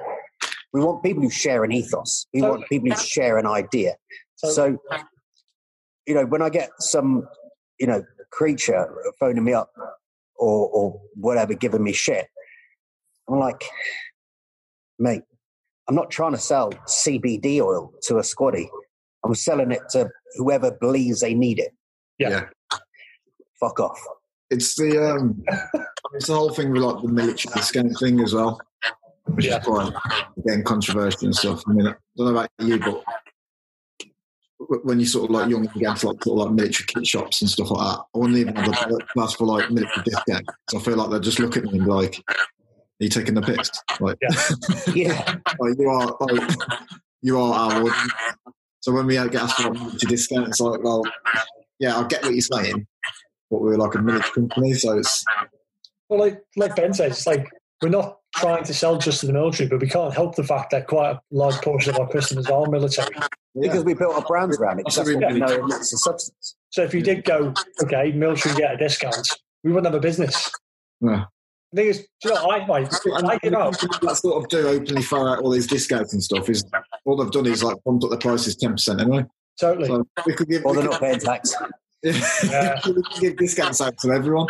[0.72, 2.26] we want people who share an ethos.
[2.34, 3.96] We want people who share an idea.
[4.42, 4.78] Totally.
[4.90, 4.98] So,
[6.08, 7.28] you know, when I get some,
[7.80, 8.88] you know, creature
[9.20, 9.72] phoning me up
[10.36, 12.28] or, or whatever, giving me shit,
[13.30, 13.64] I'm like,
[15.00, 15.22] mate,
[15.88, 18.68] I'm not trying to sell CBD oil to a squaddy.
[19.26, 21.72] I'm selling it to whoever believes they need it.
[22.20, 22.30] Yeah.
[22.30, 22.78] Yeah.
[23.60, 24.00] Fuck off.
[24.50, 25.42] It's the um,
[26.14, 28.60] it's the whole thing with like the military discount thing as well,
[29.28, 29.60] which Yeah.
[29.60, 29.94] is quite
[30.46, 31.64] getting controversial and stuff.
[31.68, 33.04] I mean, I don't know about you, but w-
[34.84, 37.42] when you sort of like young again to like sort of like military kit shops
[37.42, 40.46] and stuff like that, I wouldn't even have a class for like military discount.
[40.70, 42.36] So I feel like they'll just look at me and be like, "Are
[43.00, 43.70] you taking the piss?
[44.00, 44.18] Like,
[44.96, 45.36] Yeah.
[45.60, 46.52] like you are like
[47.22, 48.14] you are our audience.
[48.82, 51.04] So when we get asked for a military discount, it's like, well,
[51.80, 52.86] yeah, I get what you're saying,
[53.50, 55.24] but we're like a military company, so it's
[56.10, 57.50] Well, like like Ben says, it's like
[57.82, 60.72] we're not trying to sell just to the military, but we can't help the fact
[60.72, 63.16] that quite a large portion of our customers are military.
[63.60, 64.86] Because we built our brand around it.
[64.86, 65.76] 'cause That's what Yeah.
[65.78, 66.56] it's a substance.
[66.72, 67.54] So if you did go,
[67.84, 69.28] okay, military get a discount,
[69.64, 70.52] we wouldn't have a business.
[71.02, 71.26] Yeah.
[71.72, 73.80] The thing is, do you know, I like And I give out.
[73.80, 76.64] that sort of do openly throw out all these discounts and stuff is
[77.06, 79.26] all they've done is like bumped up the prices ten percent anyway.
[79.60, 79.88] Totally.
[79.88, 81.56] So we could give, Or we they're could, not paying tax.
[82.04, 82.80] Yeah.
[83.20, 84.48] give discounts out to everyone,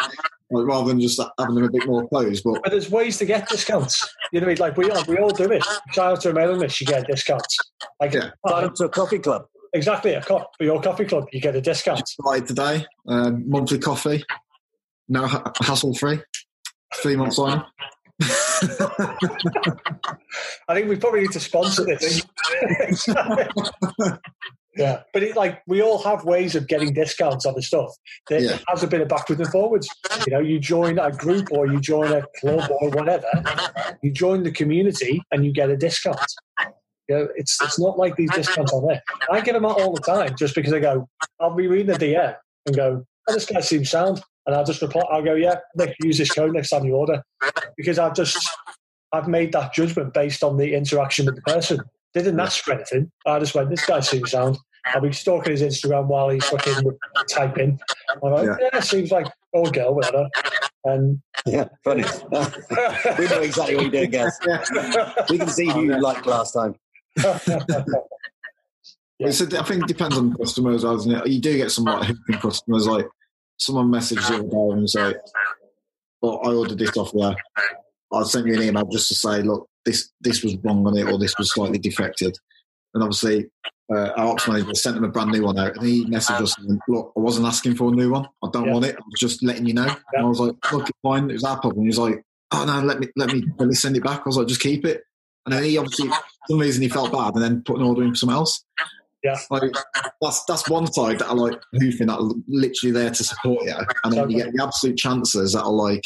[0.51, 2.43] like, rather than just having them a bit more closed.
[2.43, 4.07] But But there's ways to get discounts.
[4.31, 4.69] You know what I mean?
[4.75, 5.63] Like we all, we all do it.
[5.91, 7.45] Shout out to a mailing list, you get a discount.
[7.99, 8.31] Like Yeah.
[8.47, 9.45] Sign up to a coffee club.
[9.73, 12.07] exactly a co- for your coffee club, you get a discount.
[12.07, 14.23] started today, um, monthly coffee,
[15.09, 16.19] no ha- hassle free,
[17.01, 17.65] three months on.
[18.21, 19.15] I
[20.73, 22.21] think we probably need to sponsor this.
[24.75, 27.91] yeah, but it, like we all have ways of getting discounts on the stuff.
[28.29, 28.57] There Yeah.
[28.69, 29.87] has a bit of backwards and forwards.
[30.25, 33.27] You know, you join a group or you join a club or whatever.
[34.01, 36.19] You join the community and you get a discount.
[37.09, 39.01] You know, it's it's not like these discounts are there.
[39.29, 41.07] I get them out all the time just because I go.
[41.39, 44.81] I'll be reading the DM and go, "Oh, this guy seems sound," and I'll just
[44.81, 45.01] reply.
[45.11, 47.21] I'll go, "Yeah, Nick, use this code next time you order,"
[47.77, 48.49] because I've just
[49.11, 51.79] I've made that judgment based on the interaction with the person.
[52.13, 53.11] They didn't ask for anything.
[53.25, 54.57] I just went, this guy seems sound.
[54.85, 56.83] I'll be stalking his Instagram while he's fucking
[57.29, 57.79] typing.
[58.23, 58.69] I'm like, Yeah.
[58.73, 60.27] yeah, seems like old girl, whatever.
[60.83, 62.03] And Yeah, funny.
[62.31, 64.37] we know exactly what you're doing, guys.
[65.29, 66.75] We can see oh, who you liked last time.
[69.19, 71.27] It's a, I think it depends on customers, doesn't it?
[71.27, 73.07] You do get some like hooping customers, like
[73.57, 74.41] someone messaged you
[74.71, 75.15] and was like,
[76.21, 77.35] "Well, I ordered this off there.
[78.11, 81.11] I sent you an email just to say, look, this this was wrong on it,
[81.11, 82.37] or this was slightly defected."
[82.93, 83.47] And obviously,
[83.91, 86.55] uh, our ops manager sent him a brand new one out, and he messaged us,
[86.59, 88.27] and, "Look, I wasn't asking for a new one.
[88.43, 88.73] I don't Yeah.
[88.73, 88.95] want it.
[88.95, 89.95] I was just letting you know." Yeah.
[90.13, 91.29] And I was like, "Look, it's fine.
[91.29, 93.73] It was our problem." He was like, "Oh no, let me let me let me
[93.75, 95.03] send it back." I was like, "Just keep it."
[95.45, 96.15] And then he obviously, for
[96.49, 98.63] some reason, he felt bad, and then put an order in for something else.
[99.23, 99.39] Yeah.
[99.49, 99.73] Like
[100.21, 103.73] that's that's one side that I like hoofing that are literally there to support you,
[104.03, 106.03] and then you get the absolute chances that are like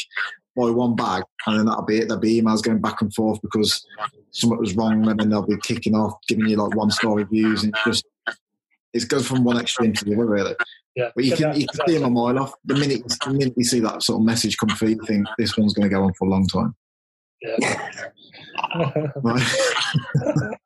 [0.58, 2.08] buy one bag, and then that'll be it.
[2.08, 3.86] There'll be emails going back and forth because
[4.32, 7.62] something was wrong, and then they'll be kicking off, giving you like one star reviews,
[7.64, 8.04] and just
[8.92, 10.54] it goes from one extreme to the other, really.
[10.96, 11.10] Yeah.
[11.14, 12.54] But you can, you can see them a mile off.
[12.64, 15.56] The minute, the minute you see that sort of message come through, you think this
[15.56, 16.74] one's going to go on for a long time.
[17.40, 17.90] Yeah.
[19.16, 19.42] Right?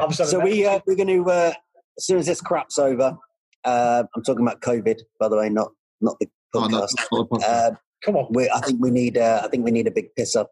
[0.00, 1.52] I'm just So we uh, we're going to uh,
[1.96, 3.16] as soon as this crap's over.
[3.64, 5.70] Uh, I'm talking about COVID, by the way, not
[6.00, 7.76] not the Oh, no, not a podcast.
[8.04, 8.26] Come on.
[8.30, 10.50] we, I think we need uh, I think we need a big piss up.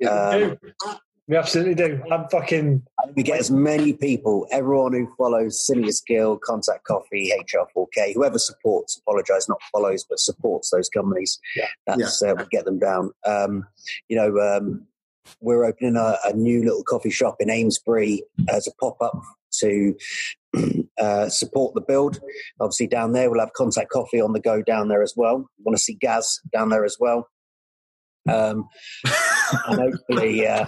[0.00, 0.58] we Um, do.
[1.28, 2.02] We absolutely do.
[2.10, 2.82] I'm fucking.
[2.98, 7.30] I think we get as many people, everyone who follows Sin Eaters Guild, Contact Coffee,
[7.54, 11.38] HR4K, whoever supports, apologise, not follows, but supports those companies.
[11.54, 11.66] Yeah.
[11.86, 13.12] That's uh, we get them down.
[13.26, 13.66] Um,
[14.08, 14.86] you know, um,
[15.42, 19.20] we're opening a, a new little coffee shop in Amesbury as a pop up
[19.60, 19.94] to
[21.00, 22.20] uh, support the build.
[22.60, 25.48] Obviously, down there we'll have Contact Coffee on the go down there as well.
[25.58, 27.28] Want to see Gaz down there as well.
[28.28, 28.68] Um,
[29.66, 30.66] and hopefully, uh,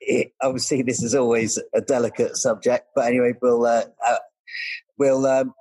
[0.00, 2.88] it, obviously, this is always a delicate subject.
[2.94, 4.18] But anyway, we'll uh, uh,
[4.98, 5.52] we'll um,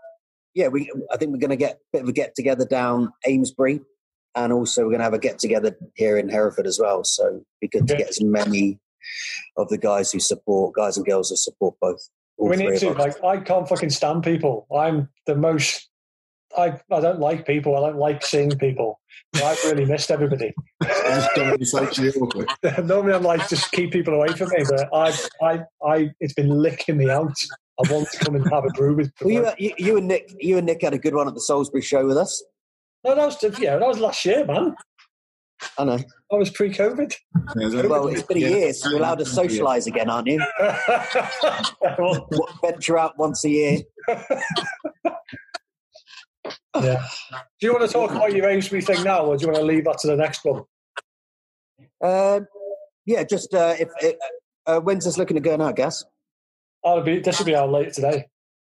[0.53, 3.11] yeah, we I think we're going to get a bit of a get together down
[3.27, 3.81] Amesbury,
[4.35, 7.03] and also we're going to have a get together here in Hereford as well.
[7.03, 8.79] So be good to get as many
[9.57, 11.99] of the guys who support guys and girls who support both.
[12.37, 12.91] all we need to.
[12.91, 14.67] Like, I can't fucking stand people.
[14.75, 15.89] I'm the most.
[16.57, 17.75] I, I don't like people.
[17.75, 18.99] I don't like seeing people.
[19.35, 20.53] I've really missed everybody.
[20.81, 22.49] I just don't want to be socially awkward.
[22.85, 26.49] Normally, I'm like just keep people away from me, but I, I, I, it's been
[26.49, 27.33] licking me out.
[27.83, 29.11] I want to come and have a brew with.
[29.21, 31.41] Well, you, you, you and Nick, you and Nick had a good one at the
[31.41, 32.41] Salisbury show with us.
[33.03, 34.75] no, that was yeah, that was last year, man.
[35.77, 35.99] I know.
[36.31, 37.13] I was pre-COVID.
[37.55, 40.43] Well, it's been a year, so you're allowed to socialise again, aren't you?
[41.97, 42.27] Well,
[42.61, 43.79] venture out once a year.
[46.75, 47.03] yeah.
[47.59, 49.65] Do you want to talk about your Amesbury thing now, or do you want to
[49.65, 50.63] leave that to the next one?
[52.03, 52.47] Um,
[53.05, 56.03] yeah, just uh, if uh, uh, when's this looking to go now, Gaz?
[56.83, 57.19] I'll be.
[57.19, 58.25] This will be out later today.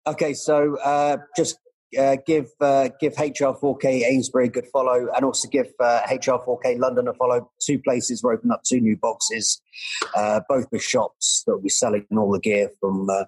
[0.07, 1.59] Okay, so uh, just
[1.99, 7.09] uh, give uh, give HR4K Amesbury a good follow, and also give uh, HR4K London
[7.09, 7.51] a follow.
[7.61, 9.61] Two places we're opening up two new boxes,
[10.15, 13.25] uh, both with shops that will be selling all the gear from uh,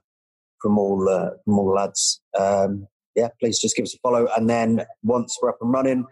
[0.60, 0.98] from all
[1.44, 2.20] from all the lads.
[2.38, 6.06] Um, yeah, please just give us a follow, and then once we're up and running,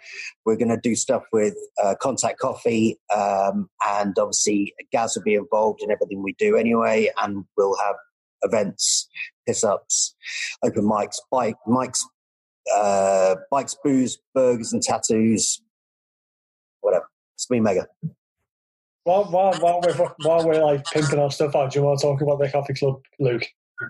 [0.45, 5.35] we're going to do stuff with uh, Contact Coffee, um, and obviously Gaz will be
[5.35, 7.97] involved in everything we do anyway, and we'll have
[8.43, 9.09] events,
[9.47, 10.15] piss ups,
[10.63, 12.01] open mics, bike mics,
[12.75, 15.63] uh, bikes, booze, burgers, and tattoos,
[16.81, 17.07] whatever.
[17.35, 17.87] It's been mega.
[19.05, 22.07] While, while, while we're while we're like pimping our stuff out, do you want to
[22.07, 23.45] talk about the coffee club, Luke?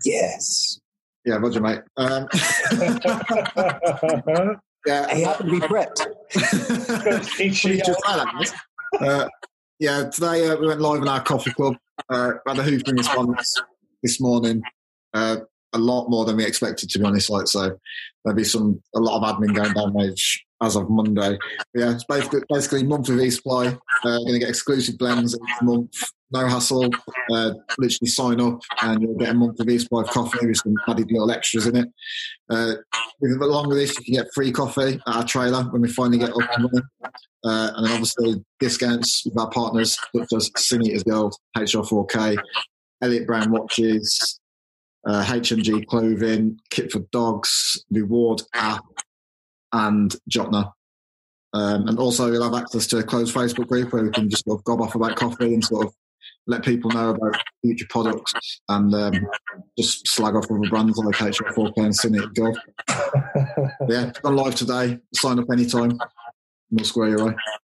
[0.05, 0.79] Yes.
[1.25, 1.81] Yeah, Roger, mate.
[1.97, 2.29] Um,
[4.87, 7.41] yeah, He happened to be prepped.
[7.41, 8.55] Eat shit Just like that,
[9.01, 9.29] uh,
[9.79, 11.77] yeah, today uh, we went live in our coffee club.
[12.09, 13.61] Uh, had a hooping response
[14.03, 14.63] this morning.
[15.13, 15.39] Uh,
[15.73, 17.31] a lot more than we expected, to be honest.
[17.31, 17.79] Like so,
[18.25, 21.39] there'll be some a lot of admin going down age as of Monday.
[21.73, 23.69] But yeah, it's basically basically of e-supply.
[24.05, 25.93] Uh, going to get exclusive blends each month.
[26.33, 26.91] No hassle.
[27.33, 30.75] Uh, literally sign up and you'll get a month of e-supply of coffee with some
[30.87, 31.89] added little extras in it.
[32.49, 32.75] Uh,
[33.21, 36.19] with, along with this, you can get free coffee at our trailer when we finally
[36.19, 36.89] get up and running.
[37.43, 42.37] Uh, and then obviously discounts with our partners such as Sin Eaters Guild, HR4K,
[43.03, 44.40] Elliot Brown Watches,
[45.07, 48.85] uh, HMG Clothing, Kit for Dogs, Reward app,
[49.73, 50.73] and Jöttnar.
[51.53, 54.45] Um, and also we'll have access to a closed Facebook group where we can just
[54.45, 55.95] sort of gob off about coffee and sort of
[56.47, 59.15] let people know about future products and um,
[59.79, 62.59] just slag off other brands like HR4K and as Gold.
[63.89, 64.99] yeah, it's gone live today.
[65.15, 65.99] Sign up anytime.
[66.71, 67.35] We'll square you away.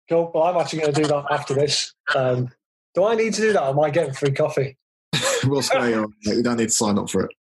[0.09, 0.31] Cool.
[0.33, 1.93] Well, I'm actually going to do that after this.
[2.15, 2.49] Um,
[2.93, 3.63] do I need to do that?
[3.63, 4.77] Or am I getting free coffee?
[5.45, 6.13] we'll stay on.
[6.25, 6.37] mate.
[6.37, 7.31] You don't need to sign up for it.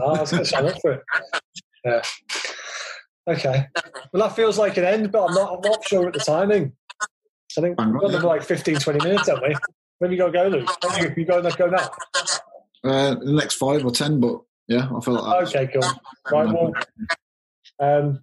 [0.00, 1.02] Oh, I was going to sign up for it.
[1.84, 2.02] Yeah.
[3.28, 3.66] Okay.
[4.12, 5.54] Well, that feels like an end, but I'm not.
[5.54, 6.72] I'm not sure at the timing.
[7.56, 9.56] I think we've got like 15, 20 minutes, haven't we?
[9.98, 10.68] When you got to go, Luke?
[11.00, 11.90] You, you go, go now.
[12.84, 15.56] Uh, the next five or ten, but yeah, I feel like that.
[15.56, 15.90] Okay, cool.
[16.30, 16.72] Right, well,
[17.80, 18.20] um,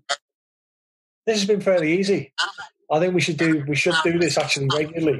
[1.25, 2.31] this has been fairly easy.
[2.91, 5.19] I think we should do we should do this actually regularly.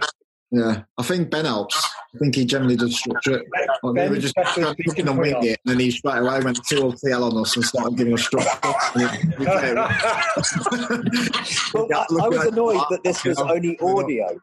[0.56, 1.76] Yeah, I think Ben helps.
[2.16, 3.46] I think he generally does structure it.
[3.94, 4.34] Ben were just
[4.74, 7.58] speaking and wing it, and then he straight away went two or TL on us
[7.58, 8.74] and started giving us structure.
[8.96, 9.78] We get it.
[11.74, 14.40] Well, I, I was annoyed that this was only audio.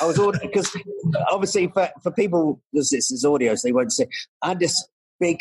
[0.00, 0.74] I was audio because
[1.30, 4.06] obviously for, for people this is audio, so they won't see.
[4.42, 4.88] I had this
[5.18, 5.40] big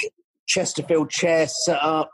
[0.49, 2.11] Chesterfield chair set up.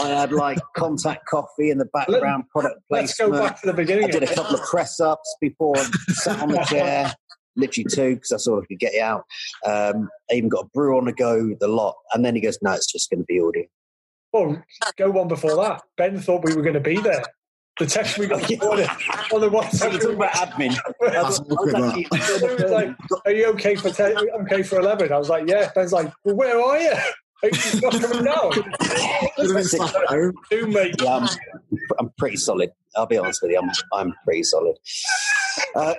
[0.00, 3.08] I had like contact coffee in the background, product placement.
[3.08, 4.06] Let's go back to the beginning.
[4.06, 7.14] I did a couple of press ups before I sat on the chair.
[7.58, 9.24] Literally two because I all I could get you out.
[9.66, 12.58] Um, I even got a brew on the go, the lot, and then he goes,
[12.62, 13.64] "No, it's just going to be audio."
[14.32, 14.62] Well,
[14.96, 15.82] go one before that.
[15.96, 17.24] Ben thought we were going to be there.
[17.78, 19.92] The text we got it, on the WhatsApp.
[19.92, 20.76] talking about admin.
[21.00, 21.98] That's look at that.
[21.98, 25.70] It was like, "Are you okay for ten, okay for eleven?" I was like, "Yeah."
[25.74, 26.92] Ben's like, "Well, where are you?
[27.82, 28.52] Not coming down?"
[29.36, 30.34] Could've been sat at home.
[30.50, 30.96] Do mate.
[31.00, 31.28] Yeah, I'm,
[31.98, 32.70] I'm pretty solid.
[32.96, 33.60] I'll be honest with you.
[33.60, 34.76] I'm, I'm pretty solid.
[35.74, 35.94] Uh,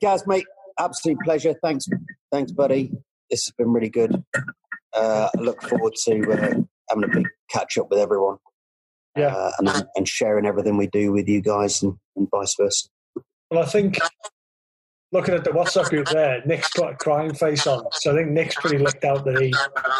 [0.00, 0.46] Gaz, mate,
[0.80, 1.54] absolute pleasure.
[1.62, 1.86] Thanks,
[2.32, 2.92] thanks, buddy.
[3.30, 4.24] This has been really good.
[4.92, 6.36] Uh, I look forward to uh,
[6.88, 8.38] having a big catch up with everyone.
[9.16, 9.34] Yeah.
[9.34, 12.88] uh, and, and sharing everything we do with you guys, and, and vice versa.
[13.50, 13.98] Well, I think
[15.12, 17.84] looking at the WhatsApp group there, Nick's got a crying face on.
[17.92, 19.52] So I think Nick's pretty licked out that he,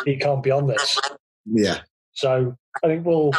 [0.05, 0.99] he can't be on this.
[1.45, 1.81] Yeah.
[2.13, 3.33] So I think we'll,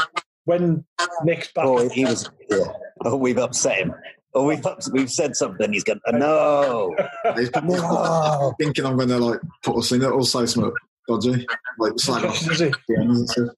[0.44, 0.84] when
[1.24, 2.30] Nick's back, Oh, he was.
[2.50, 2.66] Yeah.
[3.06, 3.94] Oh, we've upset him.
[4.34, 5.73] Oh, we've we've said something.
[5.73, 5.99] He's going.
[6.13, 6.95] no,
[7.36, 8.53] He's no.
[8.59, 10.71] thinking I'm going to like put us in it or say something
[11.07, 11.45] dodgy,
[11.79, 12.71] like slag off Does he?
[12.88, 13.49] the ends and stuff.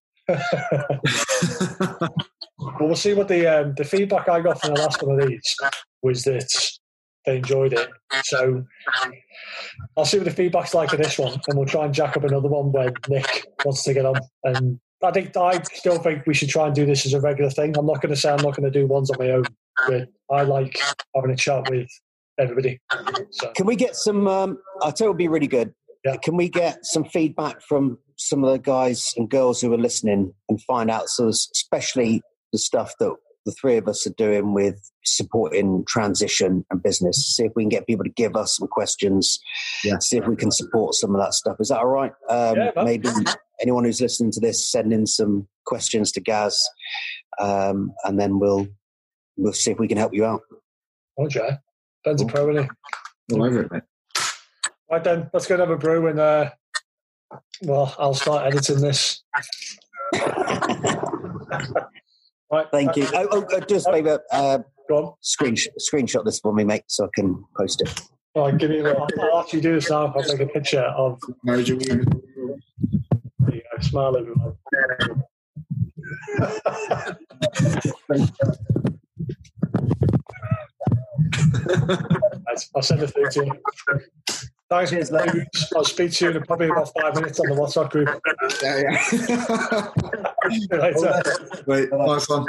[2.57, 5.28] Well, we'll see what the um, the feedback I got from the last one of
[5.28, 5.55] these
[6.01, 6.49] was that
[7.26, 7.89] they enjoyed it.
[8.26, 8.63] So
[9.97, 12.24] I'll see what the feedback's like for this one, and we'll try and jack up
[12.24, 14.15] another one when Nick wants to get on.
[14.43, 17.49] And I think I still think we should try and do this as a regular
[17.49, 17.78] thing.
[17.78, 19.43] I'm not going to say I'm not going to do ones on my own,
[19.88, 20.80] but I like
[21.15, 21.89] having a chat with
[22.39, 22.80] everybody.
[23.32, 24.28] So Can we get some?
[24.28, 25.74] Um, I tell you, it'd be really good.
[26.05, 26.17] Yeah.
[26.17, 30.34] Can we get some feedback from some of the guys and girls who are listening
[30.49, 32.21] and find out, so especially
[32.51, 33.15] the stuff that
[33.45, 37.36] the three of us are doing with supporting transition and business.
[37.36, 39.39] See if we can get people to give us some questions.
[39.84, 39.99] Yeah.
[39.99, 41.57] See if we can support some of that stuff.
[41.59, 42.13] Is that all right?
[42.30, 43.09] Um, Yeah, maybe
[43.61, 46.61] anyone who's listening to this, send in some questions to Gaz,
[47.39, 48.67] um, and then we'll
[49.38, 50.42] we'll see if we can help you out.
[51.20, 51.40] Okay.
[51.40, 51.50] Jay,
[52.04, 53.36] Ben's a pro, isn't he?
[53.36, 53.84] All over it, mate.
[54.92, 56.50] Right then, let's go and have a brew and uh,
[57.62, 59.24] well, I'll start editing this.
[60.14, 60.22] right,
[62.72, 63.08] Thank you.
[63.14, 64.60] Oh, oh, oh, just maybe uh,
[64.90, 65.14] Go on.
[65.24, 68.02] screenshot, screenshot this for me, mate, so I can post it.
[68.36, 68.86] All right, give me.
[68.86, 70.14] I'll, I'll actually do this now.
[70.16, 72.06] I'll take a picture of Nigel, the
[73.78, 74.56] uh, smile everyone.
[82.76, 83.54] I'll send it through to you.
[84.70, 85.48] Thanks, mate.
[85.76, 88.10] I'll speak to you in probably about five minutes on the WhatsApp group.
[88.64, 90.78] yeah, yeah.
[90.78, 91.22] Later.
[91.68, 92.46] Wait, nice one.